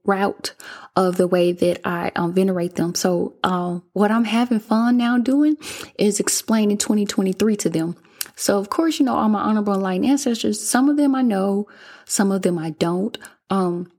route 0.05 0.53
of 0.95 1.17
the 1.17 1.27
way 1.27 1.51
that 1.51 1.81
I 1.85 2.11
um, 2.15 2.33
venerate 2.33 2.75
them. 2.75 2.95
So, 2.95 3.35
um, 3.43 3.83
what 3.93 4.11
I'm 4.11 4.23
having 4.23 4.59
fun 4.59 4.97
now 4.97 5.17
doing 5.17 5.57
is 5.97 6.19
explaining 6.19 6.77
2023 6.77 7.55
to 7.57 7.69
them. 7.69 7.95
So, 8.35 8.57
of 8.57 8.69
course, 8.69 8.99
you 8.99 9.05
know, 9.05 9.15
all 9.15 9.29
my 9.29 9.41
honorable 9.41 9.73
enlightened 9.73 10.09
ancestors, 10.09 10.65
some 10.65 10.89
of 10.89 10.97
them 10.97 11.13
I 11.13 11.21
know, 11.21 11.67
some 12.05 12.31
of 12.31 12.41
them 12.41 12.57
I 12.57 12.71
don't. 12.71 13.17
Um, 13.49 13.91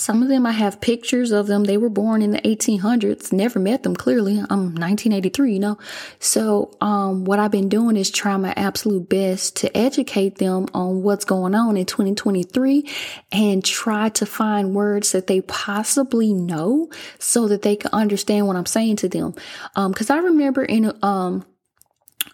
some 0.00 0.22
of 0.22 0.28
them 0.30 0.46
I 0.46 0.52
have 0.52 0.80
pictures 0.80 1.30
of 1.30 1.46
them. 1.46 1.64
They 1.64 1.76
were 1.76 1.90
born 1.90 2.22
in 2.22 2.30
the 2.30 2.40
1800s. 2.40 3.34
Never 3.34 3.58
met 3.58 3.82
them 3.82 3.94
clearly. 3.94 4.38
I'm 4.38 4.74
1983, 4.74 5.52
you 5.52 5.58
know. 5.58 5.78
So, 6.18 6.74
um, 6.80 7.26
what 7.26 7.38
I've 7.38 7.50
been 7.50 7.68
doing 7.68 7.98
is 7.98 8.10
trying 8.10 8.40
my 8.40 8.54
absolute 8.56 9.10
best 9.10 9.56
to 9.56 9.76
educate 9.76 10.38
them 10.38 10.68
on 10.72 11.02
what's 11.02 11.26
going 11.26 11.54
on 11.54 11.76
in 11.76 11.84
2023 11.84 12.88
and 13.30 13.62
try 13.62 14.08
to 14.08 14.24
find 14.24 14.74
words 14.74 15.12
that 15.12 15.26
they 15.26 15.42
possibly 15.42 16.32
know 16.32 16.88
so 17.18 17.46
that 17.48 17.60
they 17.60 17.76
can 17.76 17.90
understand 17.92 18.46
what 18.46 18.56
I'm 18.56 18.64
saying 18.64 18.96
to 18.96 19.08
them. 19.10 19.34
Um, 19.76 19.92
cause 19.92 20.08
I 20.08 20.18
remember 20.18 20.64
in, 20.64 20.96
um, 21.02 21.44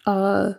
uh, 0.06 0.52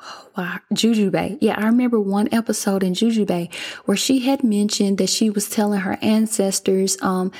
wow, 0.36 0.58
Jujubee. 0.72 1.38
Yeah, 1.40 1.54
I 1.58 1.66
remember 1.66 2.00
one 2.00 2.28
episode 2.32 2.82
in 2.82 2.94
Jujubee 2.94 3.52
where 3.84 3.96
she 3.96 4.20
had 4.20 4.44
mentioned 4.44 4.98
that 4.98 5.10
she 5.10 5.30
was 5.30 5.48
telling 5.48 5.80
her 5.80 5.98
ancestors, 6.02 6.96
um, 7.02 7.32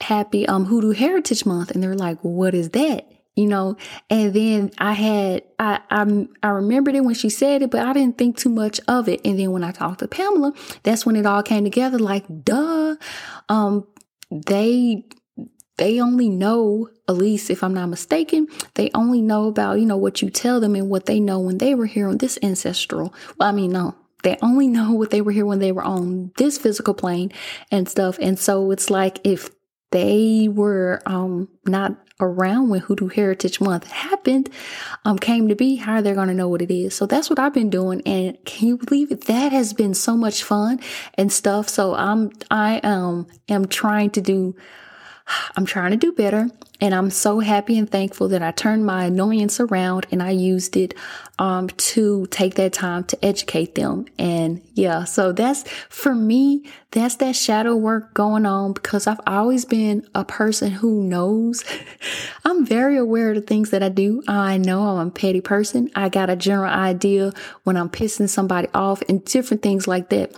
happy 0.00 0.46
um 0.48 0.66
Hoodoo 0.66 0.90
Heritage 0.90 1.46
Month, 1.46 1.70
and 1.70 1.82
they're 1.82 1.94
like, 1.94 2.18
"What 2.22 2.54
is 2.54 2.70
that?" 2.70 3.08
You 3.36 3.46
know, 3.46 3.76
and 4.10 4.34
then 4.34 4.70
I 4.78 4.92
had 4.92 5.44
I 5.58 5.80
I 5.90 6.28
I 6.42 6.48
remembered 6.48 6.94
it 6.94 7.04
when 7.04 7.14
she 7.14 7.30
said 7.30 7.62
it, 7.62 7.70
but 7.70 7.86
I 7.86 7.92
didn't 7.92 8.18
think 8.18 8.36
too 8.36 8.50
much 8.50 8.80
of 8.88 9.08
it. 9.08 9.20
And 9.24 9.38
then 9.38 9.52
when 9.52 9.64
I 9.64 9.72
talked 9.72 10.00
to 10.00 10.08
Pamela, 10.08 10.52
that's 10.82 11.06
when 11.06 11.16
it 11.16 11.24
all 11.26 11.42
came 11.42 11.64
together. 11.64 11.98
Like, 11.98 12.24
duh, 12.44 12.96
um, 13.48 13.86
they 14.30 15.04
they 15.78 16.00
only 16.00 16.28
know, 16.28 16.88
at 17.08 17.16
least 17.16 17.50
if 17.50 17.62
I'm 17.62 17.74
not 17.74 17.88
mistaken, 17.88 18.48
they 18.74 18.90
only 18.94 19.22
know 19.22 19.48
about, 19.48 19.80
you 19.80 19.86
know, 19.86 19.96
what 19.96 20.22
you 20.22 20.30
tell 20.30 20.60
them 20.60 20.74
and 20.74 20.90
what 20.90 21.06
they 21.06 21.20
know 21.20 21.40
when 21.40 21.58
they 21.58 21.74
were 21.74 21.86
here 21.86 22.08
on 22.08 22.18
this 22.18 22.38
ancestral. 22.42 23.14
Well, 23.38 23.48
I 23.48 23.52
mean, 23.52 23.72
no, 23.72 23.94
they 24.22 24.36
only 24.42 24.68
know 24.76 24.92
what 24.92 25.10
they 25.10 25.20
were 25.20 25.32
here 25.32 25.46
when 25.46 25.60
they 25.60 25.72
were 25.72 25.84
on 25.84 26.32
this 26.36 26.58
physical 26.58 26.94
plane 26.94 27.32
and 27.70 27.88
stuff. 27.88 28.18
And 28.20 28.38
so 28.38 28.70
it's 28.70 28.90
like 28.90 29.20
if 29.24 29.50
they 29.90 30.48
were 30.50 31.02
um 31.04 31.48
not 31.66 31.98
around 32.22 32.68
when 32.68 32.80
Hoodoo 32.80 33.08
Heritage 33.08 33.60
Month 33.60 33.90
happened, 33.90 34.48
um, 35.04 35.18
came 35.18 35.48
to 35.48 35.56
be, 35.56 35.76
how 35.76 35.94
are 35.94 36.02
they 36.02 36.14
going 36.14 36.28
to 36.28 36.34
know 36.34 36.48
what 36.48 36.62
it 36.62 36.72
is? 36.72 36.94
So 36.94 37.04
that's 37.04 37.28
what 37.28 37.38
I've 37.38 37.52
been 37.52 37.70
doing. 37.70 38.00
And 38.06 38.38
can 38.44 38.68
you 38.68 38.76
believe 38.78 39.10
it? 39.10 39.24
That 39.26 39.52
has 39.52 39.72
been 39.72 39.92
so 39.92 40.16
much 40.16 40.42
fun 40.42 40.80
and 41.14 41.32
stuff. 41.32 41.68
So 41.68 41.94
I'm, 41.94 42.30
I, 42.50 42.78
um, 42.84 43.26
am 43.48 43.66
trying 43.66 44.10
to 44.10 44.20
do 44.20 44.54
I'm 45.56 45.66
trying 45.66 45.92
to 45.92 45.96
do 45.96 46.12
better. 46.12 46.48
And 46.80 46.96
I'm 46.96 47.10
so 47.10 47.38
happy 47.38 47.78
and 47.78 47.88
thankful 47.88 48.26
that 48.30 48.42
I 48.42 48.50
turned 48.50 48.84
my 48.84 49.04
annoyance 49.04 49.60
around 49.60 50.04
and 50.10 50.20
I 50.20 50.30
used 50.30 50.76
it 50.76 50.94
um, 51.38 51.68
to 51.68 52.26
take 52.26 52.56
that 52.56 52.72
time 52.72 53.04
to 53.04 53.24
educate 53.24 53.76
them. 53.76 54.06
And 54.18 54.60
yeah, 54.74 55.04
so 55.04 55.30
that's 55.30 55.62
for 55.88 56.12
me, 56.12 56.68
that's 56.90 57.14
that 57.16 57.36
shadow 57.36 57.76
work 57.76 58.14
going 58.14 58.46
on 58.46 58.72
because 58.72 59.06
I've 59.06 59.20
always 59.28 59.64
been 59.64 60.08
a 60.12 60.24
person 60.24 60.72
who 60.72 61.04
knows. 61.04 61.64
I'm 62.44 62.66
very 62.66 62.96
aware 62.96 63.30
of 63.30 63.36
the 63.36 63.42
things 63.42 63.70
that 63.70 63.84
I 63.84 63.88
do. 63.88 64.24
I 64.26 64.56
know 64.56 64.82
I'm 64.82 65.08
a 65.08 65.10
petty 65.12 65.40
person. 65.40 65.88
I 65.94 66.08
got 66.08 66.30
a 66.30 66.36
general 66.36 66.72
idea 66.72 67.32
when 67.62 67.76
I'm 67.76 67.90
pissing 67.90 68.28
somebody 68.28 68.66
off 68.74 69.02
and 69.08 69.24
different 69.24 69.62
things 69.62 69.86
like 69.86 70.08
that 70.08 70.34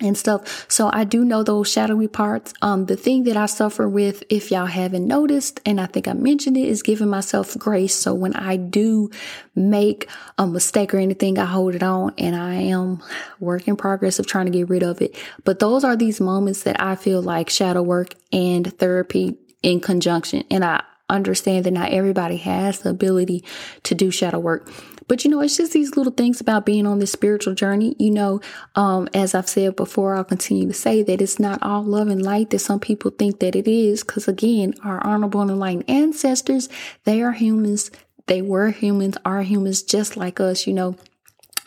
and 0.00 0.16
stuff. 0.16 0.66
So 0.70 0.90
I 0.92 1.04
do 1.04 1.24
know 1.24 1.42
those 1.42 1.70
shadowy 1.70 2.08
parts. 2.08 2.52
Um, 2.62 2.86
the 2.86 2.96
thing 2.96 3.24
that 3.24 3.36
I 3.36 3.46
suffer 3.46 3.88
with, 3.88 4.22
if 4.28 4.50
y'all 4.50 4.66
haven't 4.66 5.06
noticed, 5.06 5.60
and 5.64 5.80
I 5.80 5.86
think 5.86 6.08
I 6.08 6.12
mentioned 6.12 6.56
it, 6.56 6.68
is 6.68 6.82
giving 6.82 7.08
myself 7.08 7.56
grace. 7.58 7.94
So 7.94 8.14
when 8.14 8.34
I 8.34 8.56
do 8.56 9.10
make 9.54 10.08
a 10.36 10.46
mistake 10.46 10.94
or 10.94 10.98
anything, 10.98 11.38
I 11.38 11.44
hold 11.44 11.74
it 11.74 11.82
on 11.82 12.14
and 12.18 12.36
I 12.36 12.54
am 12.54 13.02
work 13.40 13.68
in 13.68 13.76
progress 13.76 14.18
of 14.18 14.26
trying 14.26 14.46
to 14.46 14.52
get 14.52 14.68
rid 14.68 14.82
of 14.82 15.02
it. 15.02 15.16
But 15.44 15.58
those 15.58 15.84
are 15.84 15.96
these 15.96 16.20
moments 16.20 16.62
that 16.62 16.80
I 16.80 16.94
feel 16.94 17.22
like 17.22 17.50
shadow 17.50 17.82
work 17.82 18.14
and 18.32 18.76
therapy 18.78 19.36
in 19.62 19.80
conjunction. 19.80 20.44
And 20.50 20.64
I 20.64 20.82
understand 21.08 21.64
that 21.64 21.70
not 21.72 21.90
everybody 21.90 22.36
has 22.36 22.80
the 22.80 22.90
ability 22.90 23.44
to 23.84 23.94
do 23.94 24.10
shadow 24.10 24.38
work. 24.38 24.70
But 25.08 25.24
you 25.24 25.30
know, 25.30 25.40
it's 25.40 25.56
just 25.56 25.72
these 25.72 25.96
little 25.96 26.12
things 26.12 26.40
about 26.40 26.66
being 26.66 26.86
on 26.86 26.98
this 26.98 27.12
spiritual 27.12 27.54
journey. 27.54 27.96
You 27.98 28.10
know, 28.10 28.40
um, 28.76 29.08
as 29.14 29.34
I've 29.34 29.48
said 29.48 29.74
before, 29.74 30.14
I'll 30.14 30.24
continue 30.24 30.68
to 30.68 30.74
say 30.74 31.02
that 31.02 31.20
it's 31.20 31.40
not 31.40 31.62
all 31.62 31.82
love 31.82 32.08
and 32.08 32.22
light 32.22 32.50
that 32.50 32.60
some 32.60 32.78
people 32.78 33.10
think 33.10 33.40
that 33.40 33.56
it 33.56 33.66
is. 33.66 34.04
Cause 34.04 34.28
again, 34.28 34.74
our 34.84 35.04
honorable 35.04 35.40
and 35.40 35.50
enlightened 35.50 35.88
ancestors, 35.88 36.68
they 37.04 37.22
are 37.22 37.32
humans. 37.32 37.90
They 38.26 38.42
were 38.42 38.70
humans, 38.70 39.16
are 39.24 39.42
humans 39.42 39.82
just 39.82 40.16
like 40.16 40.38
us, 40.38 40.66
you 40.66 40.74
know. 40.74 40.96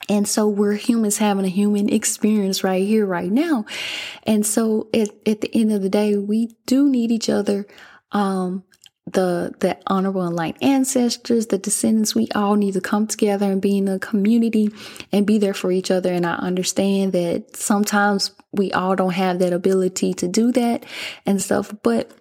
And 0.07 0.27
so 0.27 0.47
we're 0.47 0.73
humans 0.73 1.17
having 1.17 1.45
a 1.45 1.49
human 1.49 1.87
experience 1.89 2.63
right 2.63 2.85
here, 2.85 3.05
right 3.05 3.31
now. 3.31 3.65
And 4.23 4.45
so 4.45 4.89
at, 4.93 5.09
at 5.25 5.41
the 5.41 5.49
end 5.53 5.71
of 5.71 5.81
the 5.81 5.89
day, 5.89 6.17
we 6.17 6.55
do 6.65 6.89
need 6.89 7.11
each 7.11 7.29
other. 7.29 7.65
Um, 8.11 8.63
the 9.07 9.53
the 9.59 9.77
honorable 9.87 10.21
and 10.21 10.35
light 10.35 10.57
ancestors, 10.61 11.47
the 11.47 11.57
descendants, 11.57 12.15
we 12.15 12.27
all 12.35 12.55
need 12.55 12.73
to 12.73 12.81
come 12.81 13.07
together 13.07 13.51
and 13.51 13.61
be 13.61 13.77
in 13.77 13.87
a 13.87 13.99
community 13.99 14.69
and 15.11 15.25
be 15.25 15.37
there 15.37 15.53
for 15.53 15.71
each 15.71 15.91
other. 15.91 16.13
And 16.13 16.25
I 16.25 16.35
understand 16.35 17.13
that 17.13 17.55
sometimes 17.55 18.31
we 18.51 18.71
all 18.71 18.95
don't 18.95 19.13
have 19.13 19.39
that 19.39 19.53
ability 19.53 20.13
to 20.15 20.27
do 20.27 20.51
that 20.53 20.85
and 21.25 21.41
stuff. 21.41 21.73
But 21.83 22.11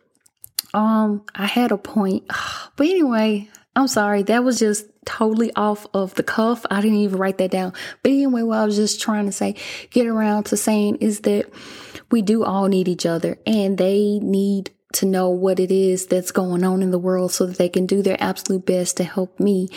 um 0.72 1.25
I 1.34 1.46
had 1.46 1.72
a 1.72 1.78
point. 1.78 2.25
But 2.76 2.87
anyway, 2.87 3.50
I'm 3.76 3.88
sorry, 3.88 4.22
that 4.25 4.42
was 4.42 4.58
just 4.58 4.87
totally 5.04 5.52
off 5.54 5.87
of 5.92 6.14
the 6.14 6.22
cuff. 6.22 6.64
I 6.70 6.80
didn't 6.80 6.99
even 6.99 7.18
write 7.18 7.38
that 7.38 7.50
down. 7.50 7.75
But 8.02 8.12
anyway, 8.12 8.42
what 8.42 8.58
I 8.58 8.64
was 8.64 8.76
just 8.76 9.00
trying 9.00 9.26
to 9.26 9.32
say, 9.32 9.56
get 9.90 10.06
around 10.06 10.44
to 10.44 10.56
saying 10.56 10.96
is 10.96 11.20
that 11.20 11.50
we 12.10 12.22
do 12.22 12.42
all 12.44 12.66
need 12.66 12.88
each 12.88 13.06
other 13.06 13.38
and 13.46 13.76
they 13.76 14.18
need 14.22 14.70
to 14.92 15.06
know 15.06 15.30
what 15.30 15.61
it 15.61 15.70
is 15.70 16.06
that's 16.06 16.32
going 16.32 16.64
on 16.64 16.82
in 16.82 16.90
the 16.90 16.99
world 16.99 17.32
so 17.32 17.47
that 17.47 17.59
they 17.59 17.68
can 17.68 17.87
do 17.87 18.02
their 18.02 18.20
absolute 18.20 18.66
best 18.66 18.97
to 18.97 19.04
help 19.04 19.38
me. 19.38 19.68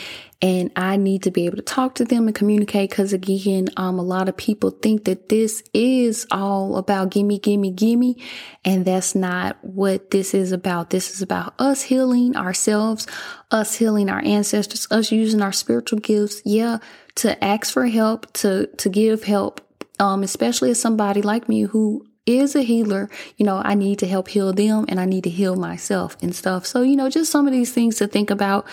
And 0.42 0.72
I 0.74 0.96
need 0.96 1.22
to 1.22 1.30
be 1.30 1.46
able 1.46 1.56
to 1.56 1.62
talk 1.62 1.94
to 1.96 2.04
them 2.04 2.26
and 2.26 2.34
communicate 2.34 2.90
because 2.90 3.12
again, 3.12 3.68
um, 3.76 3.98
a 3.98 4.02
lot 4.02 4.28
of 4.28 4.36
people 4.36 4.70
think 4.70 5.04
that 5.04 5.28
this 5.28 5.62
is 5.72 6.26
all 6.30 6.76
about 6.76 7.10
gimme, 7.10 7.38
gimme, 7.38 7.70
gimme. 7.70 8.16
And 8.64 8.84
that's 8.84 9.14
not 9.14 9.56
what 9.62 10.10
this 10.10 10.34
is 10.34 10.52
about. 10.52 10.90
This 10.90 11.12
is 11.12 11.22
about 11.22 11.54
us 11.58 11.82
healing 11.82 12.36
ourselves, 12.36 13.06
us 13.50 13.76
healing 13.76 14.10
our 14.10 14.22
ancestors, 14.22 14.88
us 14.90 15.12
using 15.12 15.40
our 15.40 15.52
spiritual 15.52 16.00
gifts. 16.00 16.42
Yeah. 16.44 16.78
To 17.16 17.42
ask 17.42 17.72
for 17.72 17.86
help, 17.86 18.32
to, 18.34 18.66
to 18.66 18.88
give 18.88 19.24
help. 19.24 19.60
Um, 20.00 20.24
especially 20.24 20.70
as 20.70 20.80
somebody 20.80 21.22
like 21.22 21.48
me 21.48 21.62
who 21.62 22.04
is 22.26 22.56
a 22.56 22.62
healer, 22.62 23.10
you 23.36 23.44
know, 23.44 23.60
I 23.64 23.74
need 23.74 23.98
to 23.98 24.06
help 24.06 24.28
heal 24.28 24.52
them 24.52 24.86
and 24.88 24.98
I 24.98 25.04
need 25.04 25.24
to 25.24 25.30
heal 25.30 25.56
myself 25.56 26.16
and 26.22 26.34
stuff. 26.34 26.66
So, 26.66 26.82
you 26.82 26.96
know, 26.96 27.10
just 27.10 27.30
some 27.30 27.46
of 27.46 27.52
these 27.52 27.72
things 27.72 27.96
to 27.96 28.06
think 28.06 28.30
about. 28.30 28.66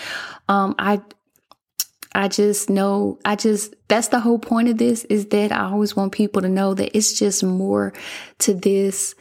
Um, 0.48 0.76
I, 0.80 1.02
I 2.14 2.28
just 2.28 2.70
know, 2.70 3.20
I 3.26 3.36
just, 3.36 3.74
that's 3.88 4.10
the 4.10 4.20
whole 4.20 4.40
point 4.40 4.70
of 4.70 4.78
this 4.78 5.06
is 5.06 5.28
that 5.28 5.52
I 5.52 5.66
always 5.66 5.96
want 5.96 6.12
people 6.12 6.42
to 6.42 6.50
know 6.50 6.74
that 6.74 6.96
it's 6.96 7.18
just 7.18 7.44
more 7.44 7.94
to 8.40 8.54
this. 8.54 9.16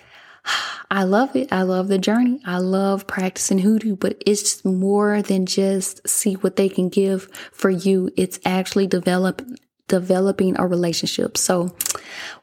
I 0.92 1.04
love 1.04 1.36
it. 1.36 1.52
I 1.52 1.62
love 1.62 1.86
the 1.86 1.98
journey. 1.98 2.40
I 2.44 2.58
love 2.58 3.06
practicing 3.06 3.60
hoodoo, 3.60 3.94
but 3.94 4.20
it's 4.26 4.64
more 4.64 5.22
than 5.22 5.46
just 5.46 6.08
see 6.08 6.34
what 6.34 6.56
they 6.56 6.68
can 6.68 6.88
give 6.88 7.28
for 7.52 7.70
you. 7.70 8.10
It's 8.16 8.40
actually 8.44 8.88
develop 8.88 9.42
developing 9.90 10.58
a 10.58 10.66
relationship. 10.66 11.36
So, 11.36 11.74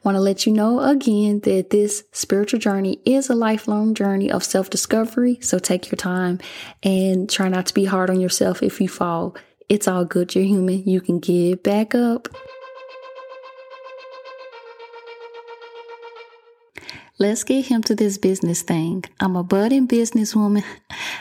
want 0.04 0.14
to 0.14 0.20
let 0.20 0.46
you 0.46 0.52
know 0.52 0.80
again 0.80 1.40
that 1.40 1.70
this 1.70 2.04
spiritual 2.12 2.60
journey 2.60 3.00
is 3.04 3.28
a 3.28 3.34
lifelong 3.34 3.94
journey 3.94 4.30
of 4.30 4.44
self 4.44 4.70
discovery. 4.70 5.38
So, 5.40 5.58
take 5.58 5.90
your 5.90 5.96
time 5.96 6.38
and 6.84 7.28
try 7.28 7.48
not 7.48 7.66
to 7.66 7.74
be 7.74 7.86
hard 7.86 8.10
on 8.10 8.20
yourself 8.20 8.62
if 8.62 8.80
you 8.80 8.88
fall. 8.88 9.34
It's 9.68 9.88
all 9.88 10.04
good. 10.04 10.34
You're 10.34 10.44
human. 10.44 10.84
You 10.84 11.00
can 11.00 11.18
get 11.18 11.64
back 11.64 11.94
up. 11.94 12.28
Let's 17.20 17.42
get 17.42 17.66
Hemp 17.66 17.84
to 17.86 17.96
this 17.96 18.16
business 18.16 18.62
thing. 18.62 19.04
I'm 19.18 19.34
a 19.34 19.42
budding 19.42 19.88
businesswoman. 19.88 20.62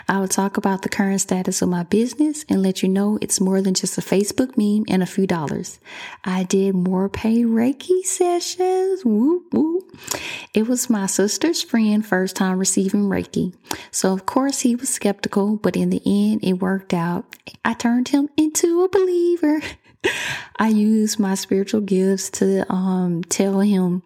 I 0.07 0.19
will 0.19 0.27
talk 0.27 0.55
about 0.57 0.83
the 0.83 0.89
current 0.89 1.21
status 1.21 1.63
of 1.63 1.69
my 1.69 1.81
business 1.81 2.45
and 2.47 2.61
let 2.61 2.83
you 2.83 2.89
know 2.89 3.17
it's 3.19 3.41
more 3.41 3.63
than 3.63 3.73
just 3.73 3.97
a 3.97 4.01
Facebook 4.01 4.55
meme 4.57 4.85
and 4.87 5.01
a 5.01 5.07
few 5.07 5.25
dollars. 5.25 5.79
I 6.23 6.43
did 6.43 6.75
more 6.75 7.09
paid 7.09 7.47
Reiki 7.47 8.03
sessions. 8.03 9.03
Woo 9.05 9.43
woo. 9.51 9.87
It 10.53 10.67
was 10.67 10.87
my 10.87 11.07
sister's 11.07 11.63
friend 11.63 12.05
first 12.05 12.35
time 12.35 12.59
receiving 12.59 13.09
Reiki. 13.09 13.55
So 13.89 14.13
of 14.13 14.27
course 14.27 14.59
he 14.59 14.75
was 14.75 14.89
skeptical, 14.89 15.55
but 15.57 15.75
in 15.75 15.89
the 15.89 16.03
end 16.05 16.43
it 16.43 16.61
worked 16.61 16.93
out. 16.93 17.25
I 17.65 17.73
turned 17.73 18.09
him 18.09 18.29
into 18.37 18.83
a 18.83 18.89
believer. 18.89 19.61
I 20.59 20.67
used 20.67 21.17
my 21.17 21.33
spiritual 21.33 21.81
gifts 21.81 22.29
to 22.31 22.71
um, 22.71 23.23
tell 23.23 23.61
him 23.61 24.03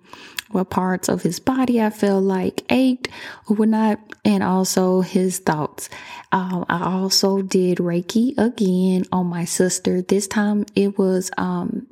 what 0.54 0.70
parts 0.70 1.10
of 1.10 1.22
his 1.22 1.40
body 1.40 1.82
I 1.82 1.90
felt 1.90 2.24
like 2.24 2.64
ached 2.72 3.08
or 3.48 3.56
whatnot, 3.56 4.00
and 4.24 4.44
also 4.44 5.02
his 5.02 5.40
thoughts. 5.40 5.90
Um, 6.32 6.66
I 6.70 6.94
also 6.94 7.42
did 7.42 7.80
Reiki 7.80 8.38
again 8.38 9.06
on 9.12 9.28
my 9.28 9.46
sister. 9.46 10.02
This 10.02 10.28
time 10.28 10.66
it 10.76 10.98
was 10.98 11.32
um, 11.38 11.88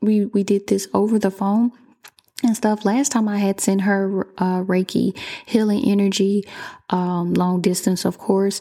we 0.00 0.26
we 0.26 0.42
did 0.42 0.66
this 0.66 0.88
over 0.94 1.18
the 1.18 1.30
phone 1.30 1.72
and 2.42 2.56
stuff. 2.56 2.84
Last 2.84 3.12
time 3.12 3.28
I 3.28 3.38
had 3.38 3.60
sent 3.60 3.82
her 3.82 4.26
uh, 4.38 4.62
Reiki 4.62 5.16
healing 5.46 5.84
energy, 5.86 6.44
um, 6.90 7.34
long 7.34 7.60
distance, 7.60 8.04
of 8.04 8.18
course 8.18 8.60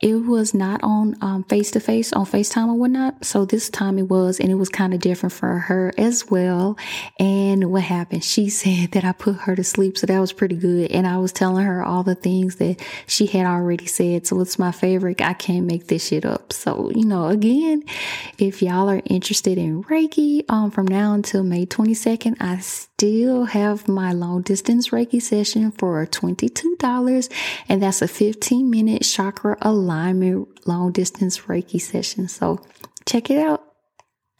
it 0.00 0.14
was 0.14 0.54
not 0.54 0.82
on 0.82 1.44
face 1.44 1.70
to 1.72 1.80
face 1.80 2.12
on 2.14 2.24
FaceTime 2.24 2.68
or 2.68 2.74
whatnot. 2.74 3.22
So 3.22 3.44
this 3.44 3.68
time 3.68 3.98
it 3.98 4.08
was, 4.08 4.40
and 4.40 4.50
it 4.50 4.54
was 4.54 4.70
kind 4.70 4.94
of 4.94 5.00
different 5.00 5.34
for 5.34 5.58
her 5.58 5.92
as 5.98 6.30
well. 6.30 6.78
And 7.18 7.70
what 7.70 7.82
happened? 7.82 8.24
She 8.24 8.48
said 8.60 8.92
that 8.92 9.04
I 9.04 9.12
put 9.12 9.36
her 9.36 9.54
to 9.54 9.62
sleep. 9.62 9.98
So 9.98 10.06
that 10.06 10.18
was 10.18 10.32
pretty 10.32 10.56
good. 10.56 10.90
And 10.90 11.06
I 11.06 11.18
was 11.18 11.32
telling 11.32 11.66
her 11.66 11.84
all 11.84 12.02
the 12.02 12.14
things 12.14 12.56
that 12.56 12.80
she 13.06 13.26
had 13.26 13.44
already 13.44 13.86
said. 13.86 14.26
So 14.26 14.40
it's 14.40 14.58
my 14.58 14.72
favorite. 14.72 15.20
I 15.20 15.34
can't 15.34 15.66
make 15.66 15.88
this 15.88 16.06
shit 16.08 16.24
up. 16.24 16.54
So, 16.54 16.90
you 16.94 17.04
know, 17.04 17.26
again, 17.26 17.84
if 18.38 18.62
y'all 18.62 18.88
are 18.88 19.02
interested 19.04 19.58
in 19.58 19.84
Reiki, 19.84 20.44
um, 20.48 20.70
from 20.70 20.86
now 20.86 21.12
until 21.12 21.42
May 21.42 21.66
22nd, 21.66 22.36
I 22.40 22.58
still 22.60 23.44
have 23.44 23.86
my 23.86 24.12
long 24.12 24.40
distance 24.42 24.88
Reiki 24.88 25.20
session 25.20 25.72
for 25.72 26.06
$22. 26.06 27.30
And 27.68 27.82
that's 27.82 28.00
a 28.00 28.08
15 28.08 28.70
minute 28.70 29.02
chakra 29.02 29.58
alignment 29.60 29.89
alignment 29.90 30.66
long 30.66 30.92
distance 30.92 31.38
Reiki 31.40 31.80
session. 31.80 32.28
So 32.28 32.60
check 33.06 33.30
it 33.30 33.38
out. 33.38 33.64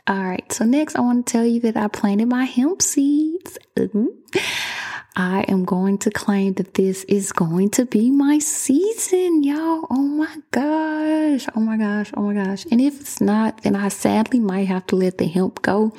All 0.07 0.23
right. 0.23 0.51
So 0.53 0.65
next, 0.65 0.97
I 0.97 1.01
want 1.01 1.27
to 1.27 1.33
tell 1.33 1.45
you 1.45 1.61
that 1.61 1.77
I 1.77 1.89
planted 1.89 2.29
my 2.29 2.45
hemp 2.45 2.83
seeds. 2.83 3.59
Mm-hmm. 3.77 4.07
I 5.17 5.43
am 5.49 5.65
going 5.65 5.99
to 5.99 6.11
claim 6.11 6.55
that 6.55 6.75
this 6.75 7.05
is 7.05 7.33
going 7.33 7.71
to 7.71 7.85
be 7.85 8.11
my 8.11 8.39
season, 8.39 9.43
y'all. 9.43 9.87
Oh 9.91 10.01
my 10.01 10.35
gosh. 10.53 11.47
Oh 11.55 11.61
my 11.61 11.77
gosh. 11.77 12.11
Oh 12.17 12.23
my 12.23 12.35
gosh. 12.35 12.65
And 12.71 12.81
if 12.81 13.01
it's 13.01 13.21
not, 13.21 13.63
then 13.63 13.77
I 13.77 13.89
sadly 13.89 14.39
might 14.39 14.69
have 14.69 14.87
to 14.87 14.97
let 14.97 15.19
the 15.19 15.27
hemp 15.27 15.63
go 15.63 15.93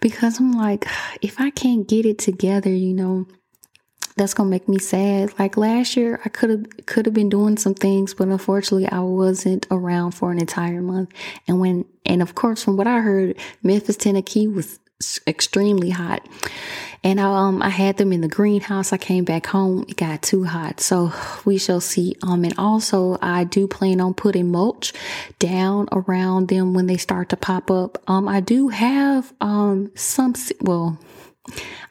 because 0.00 0.38
I'm 0.38 0.52
like, 0.52 0.86
if 1.22 1.40
I 1.40 1.50
can't 1.50 1.88
get 1.88 2.06
it 2.06 2.18
together, 2.18 2.70
you 2.70 2.94
know, 2.94 3.26
that's 4.16 4.34
gonna 4.34 4.48
make 4.48 4.68
me 4.68 4.78
sad. 4.78 5.38
Like 5.38 5.56
last 5.56 5.96
year, 5.96 6.20
I 6.24 6.28
could 6.28 6.50
have 6.50 6.86
could 6.86 7.06
have 7.06 7.14
been 7.14 7.28
doing 7.28 7.56
some 7.58 7.74
things, 7.74 8.14
but 8.14 8.28
unfortunately, 8.28 8.88
I 8.88 9.00
wasn't 9.00 9.66
around 9.70 10.12
for 10.12 10.32
an 10.32 10.38
entire 10.38 10.82
month. 10.82 11.10
And 11.46 11.60
when 11.60 11.84
and 12.04 12.22
of 12.22 12.34
course, 12.34 12.64
from 12.64 12.76
what 12.76 12.86
I 12.86 13.00
heard, 13.00 13.36
Memphis, 13.62 13.96
Tennessee 13.96 14.48
was 14.48 14.78
extremely 15.26 15.90
hot. 15.90 16.26
And 17.04 17.20
I, 17.20 17.24
um, 17.24 17.62
I 17.62 17.68
had 17.68 17.98
them 17.98 18.12
in 18.12 18.22
the 18.22 18.28
greenhouse. 18.28 18.92
I 18.92 18.96
came 18.96 19.24
back 19.24 19.46
home. 19.46 19.84
It 19.88 19.96
got 19.96 20.22
too 20.22 20.44
hot. 20.44 20.80
So 20.80 21.12
we 21.44 21.58
shall 21.58 21.80
see. 21.80 22.16
Um, 22.22 22.44
and 22.44 22.54
also 22.58 23.18
I 23.20 23.44
do 23.44 23.68
plan 23.68 24.00
on 24.00 24.14
putting 24.14 24.50
mulch 24.50 24.92
down 25.38 25.88
around 25.92 26.48
them 26.48 26.72
when 26.74 26.86
they 26.86 26.96
start 26.96 27.28
to 27.28 27.36
pop 27.36 27.70
up. 27.70 28.02
Um, 28.08 28.26
I 28.26 28.40
do 28.40 28.68
have, 28.68 29.32
um, 29.40 29.92
some, 29.94 30.34
well, 30.60 30.98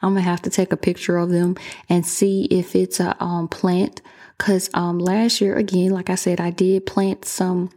I'm 0.02 0.14
gonna 0.14 0.22
have 0.22 0.42
to 0.44 0.50
take 0.50 0.72
a 0.72 0.78
picture 0.78 1.18
of 1.18 1.30
them 1.30 1.56
and 1.90 2.06
see 2.06 2.46
if 2.46 2.76
it's 2.76 3.00
a 3.00 3.22
um, 3.24 3.48
plant. 3.48 4.02
Cause 4.38 4.70
um, 4.74 5.00
last 5.00 5.40
year, 5.40 5.56
again, 5.56 5.92
like 5.92 6.10
I 6.10 6.16
said, 6.16 6.42
I 6.42 6.50
did 6.50 6.86
plant 6.86 7.24
some 7.24 7.70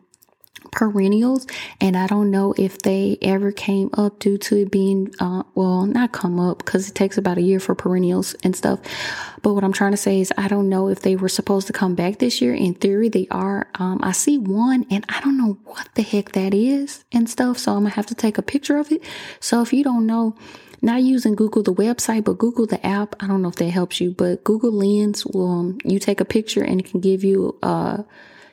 perennials 0.71 1.47
and 1.81 1.97
I 1.97 2.07
don't 2.07 2.31
know 2.31 2.55
if 2.57 2.79
they 2.79 3.19
ever 3.23 3.53
came 3.53 3.91
up 3.95 4.19
due 4.19 4.39
to 4.39 4.57
it 4.57 4.71
being, 4.71 5.15
uh, 5.21 5.43
well, 5.55 5.87
not 5.87 6.13
come 6.13 6.39
up 6.39 6.59
because 6.59 6.89
it 6.89 6.95
takes 6.95 7.19
about 7.19 7.39
a 7.39 7.43
year 7.43 7.61
for 7.61 7.75
perennials 7.75 8.35
and 8.43 8.55
stuff. 8.55 8.81
But 9.43 9.55
what 9.55 9.65
I'm 9.65 9.73
trying 9.73 9.93
to 9.93 9.97
say 9.97 10.21
is 10.21 10.33
I 10.37 10.49
don't 10.49 10.69
know 10.69 10.89
if 10.89 11.03
they 11.03 11.17
were 11.17 11.29
supposed 11.29 11.67
to 11.69 11.73
come 11.73 11.95
back 11.95 12.19
this 12.19 12.41
year. 12.41 12.55
In 12.55 12.75
theory, 12.75 13.09
they 13.09 13.27
are. 13.31 13.69
Um, 13.77 14.01
I 14.03 14.13
see 14.13 14.39
one 14.39 14.87
and 14.91 15.05
I 15.09 15.21
don't 15.21 15.39
know 15.39 15.59
what 15.65 15.89
the 15.95 16.03
heck 16.03 16.33
that 16.33 16.55
is 16.55 17.05
and 17.13 17.29
stuff. 17.29 17.59
So 17.59 17.73
I'm 17.73 17.83
gonna 17.83 17.91
have 17.91 18.07
to 18.07 18.15
take 18.15 18.39
a 18.39 18.43
picture 18.43 18.79
of 18.79 18.91
it. 18.93 19.03
So 19.41 19.63
if 19.63 19.73
you 19.73 19.85
don't 19.85 20.07
know, 20.07 20.37
not 20.81 21.03
using 21.03 21.35
Google 21.35 21.63
the 21.63 21.75
website, 21.75 22.25
but 22.25 22.39
Google 22.39 22.67
the 22.67 22.85
app. 22.87 23.17
I 23.21 23.27
don't 23.27 23.43
know 23.43 23.49
if 23.49 23.57
that 23.57 23.71
helps 23.71 24.01
you, 24.01 24.13
but 24.13 24.45
Google 24.45 24.73
Lens 24.73 25.27
will, 25.27 25.51
um, 25.51 25.79
you 25.85 25.99
take 25.99 26.21
a 26.21 26.25
picture 26.25 26.63
and 26.63 26.81
it 26.81 26.91
can 26.91 27.01
give 27.01 27.25
you, 27.25 27.59
uh, 27.63 28.03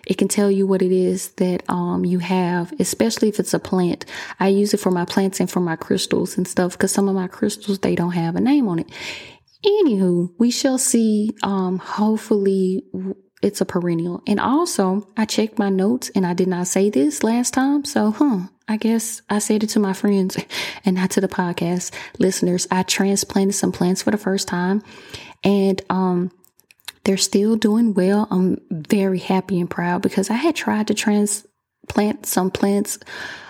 it 0.07 0.17
can 0.17 0.27
tell 0.27 0.51
you 0.51 0.67
what 0.67 0.81
it 0.81 0.91
is 0.91 1.29
that 1.31 1.63
um, 1.69 2.05
you 2.05 2.19
have, 2.19 2.73
especially 2.79 3.29
if 3.29 3.39
it's 3.39 3.53
a 3.53 3.59
plant. 3.59 4.05
I 4.39 4.49
use 4.49 4.73
it 4.73 4.79
for 4.79 4.91
my 4.91 5.05
plants 5.05 5.39
and 5.39 5.49
for 5.49 5.59
my 5.59 5.75
crystals 5.75 6.37
and 6.37 6.47
stuff 6.47 6.73
because 6.73 6.91
some 6.91 7.07
of 7.07 7.15
my 7.15 7.27
crystals 7.27 7.79
they 7.79 7.95
don't 7.95 8.11
have 8.11 8.35
a 8.35 8.41
name 8.41 8.67
on 8.67 8.79
it. 8.79 8.91
Anywho, 9.65 10.29
we 10.37 10.51
shall 10.51 10.77
see. 10.77 11.31
Um, 11.41 11.79
hopefully, 11.79 12.83
it's 13.45 13.61
a 13.61 13.65
perennial. 13.65 14.23
And 14.25 14.39
also, 14.39 15.07
I 15.15 15.25
checked 15.25 15.59
my 15.59 15.69
notes 15.69 16.09
and 16.15 16.25
I 16.25 16.33
did 16.33 16.47
not 16.47 16.67
say 16.67 16.89
this 16.89 17.23
last 17.23 17.53
time. 17.53 17.85
So, 17.85 18.11
huh, 18.11 18.47
I 18.67 18.77
guess 18.77 19.21
I 19.29 19.37
said 19.37 19.63
it 19.63 19.67
to 19.67 19.79
my 19.79 19.93
friends 19.93 20.37
and 20.85 20.95
not 20.95 21.11
to 21.11 21.21
the 21.21 21.27
podcast 21.27 21.93
listeners. 22.17 22.67
I 22.71 22.83
transplanted 22.83 23.55
some 23.55 23.71
plants 23.71 24.01
for 24.01 24.11
the 24.11 24.17
first 24.17 24.47
time 24.47 24.81
and, 25.43 25.81
um, 25.89 26.31
they're 27.03 27.17
still 27.17 27.55
doing 27.55 27.93
well. 27.93 28.27
I'm 28.31 28.59
very 28.71 29.19
happy 29.19 29.59
and 29.59 29.69
proud 29.69 30.01
because 30.01 30.31
I 30.31 30.33
had 30.33 30.55
tried 30.55 30.87
to 30.87 30.95
transplant 30.95 32.25
some 32.25 32.49
plants 32.49 32.97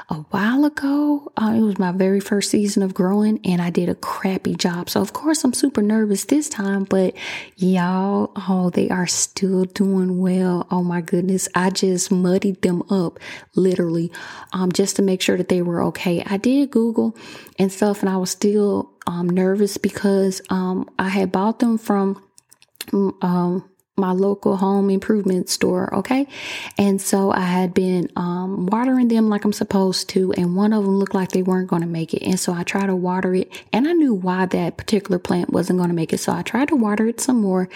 a 0.09 0.15
while 0.15 0.65
ago. 0.65 1.31
Uh, 1.35 1.53
it 1.57 1.61
was 1.61 1.79
my 1.79 1.91
very 1.91 2.19
first 2.19 2.51
season 2.51 2.83
of 2.83 2.93
growing 2.93 3.39
and 3.43 3.61
I 3.61 3.69
did 3.69 3.89
a 3.89 3.95
crappy 3.95 4.55
job. 4.55 4.89
So 4.89 5.01
of 5.01 5.13
course 5.13 5.43
I'm 5.43 5.53
super 5.53 5.81
nervous 5.81 6.25
this 6.25 6.47
time, 6.47 6.83
but 6.83 7.15
y'all, 7.55 8.31
oh, 8.35 8.69
they 8.69 8.89
are 8.89 9.07
still 9.07 9.65
doing 9.65 10.19
well. 10.19 10.67
Oh 10.69 10.83
my 10.83 11.01
goodness. 11.01 11.47
I 11.55 11.71
just 11.71 12.11
muddied 12.11 12.61
them 12.61 12.83
up 12.89 13.19
literally, 13.55 14.11
um, 14.53 14.71
just 14.71 14.95
to 14.97 15.01
make 15.01 15.21
sure 15.21 15.37
that 15.37 15.49
they 15.49 15.61
were 15.61 15.83
okay. 15.85 16.23
I 16.25 16.37
did 16.37 16.71
Google 16.71 17.15
and 17.57 17.71
stuff 17.71 18.01
and 18.01 18.09
I 18.09 18.17
was 18.17 18.29
still, 18.29 18.91
um, 19.07 19.29
nervous 19.29 19.77
because, 19.77 20.41
um, 20.49 20.89
I 20.99 21.09
had 21.09 21.31
bought 21.31 21.59
them 21.59 21.77
from, 21.77 22.21
um, 23.21 23.67
my 23.97 24.11
local 24.11 24.57
home 24.57 24.89
improvement 24.89 25.47
store. 25.47 25.93
Okay. 25.95 26.27
And 26.77 27.01
so 27.01 27.31
I 27.31 27.45
had 27.45 27.73
been 27.73 28.11
um, 28.17 28.65
watering 28.65 29.07
them 29.07 29.29
like 29.29 29.45
I'm 29.45 29.53
supposed 29.53 30.09
to, 30.09 30.33
and 30.33 30.55
one 30.55 30.73
of 30.73 30.83
them 30.83 30.97
looked 30.97 31.15
like 31.15 31.31
they 31.31 31.43
weren't 31.43 31.69
going 31.69 31.81
to 31.81 31.87
make 31.87 32.13
it. 32.13 32.21
And 32.23 32.37
so 32.37 32.53
I 32.53 32.63
tried 32.63 32.87
to 32.87 32.95
water 32.95 33.33
it, 33.33 33.49
and 33.71 33.87
I 33.87 33.93
knew 33.93 34.13
why 34.13 34.47
that 34.47 34.75
particular 34.75 35.17
plant 35.17 35.51
wasn't 35.51 35.79
going 35.79 35.89
to 35.89 35.95
make 35.95 36.11
it. 36.11 36.19
So 36.19 36.33
I 36.33 36.41
tried 36.41 36.67
to 36.69 36.75
water 36.75 37.07
it 37.07 37.21
some 37.21 37.39
more. 37.39 37.69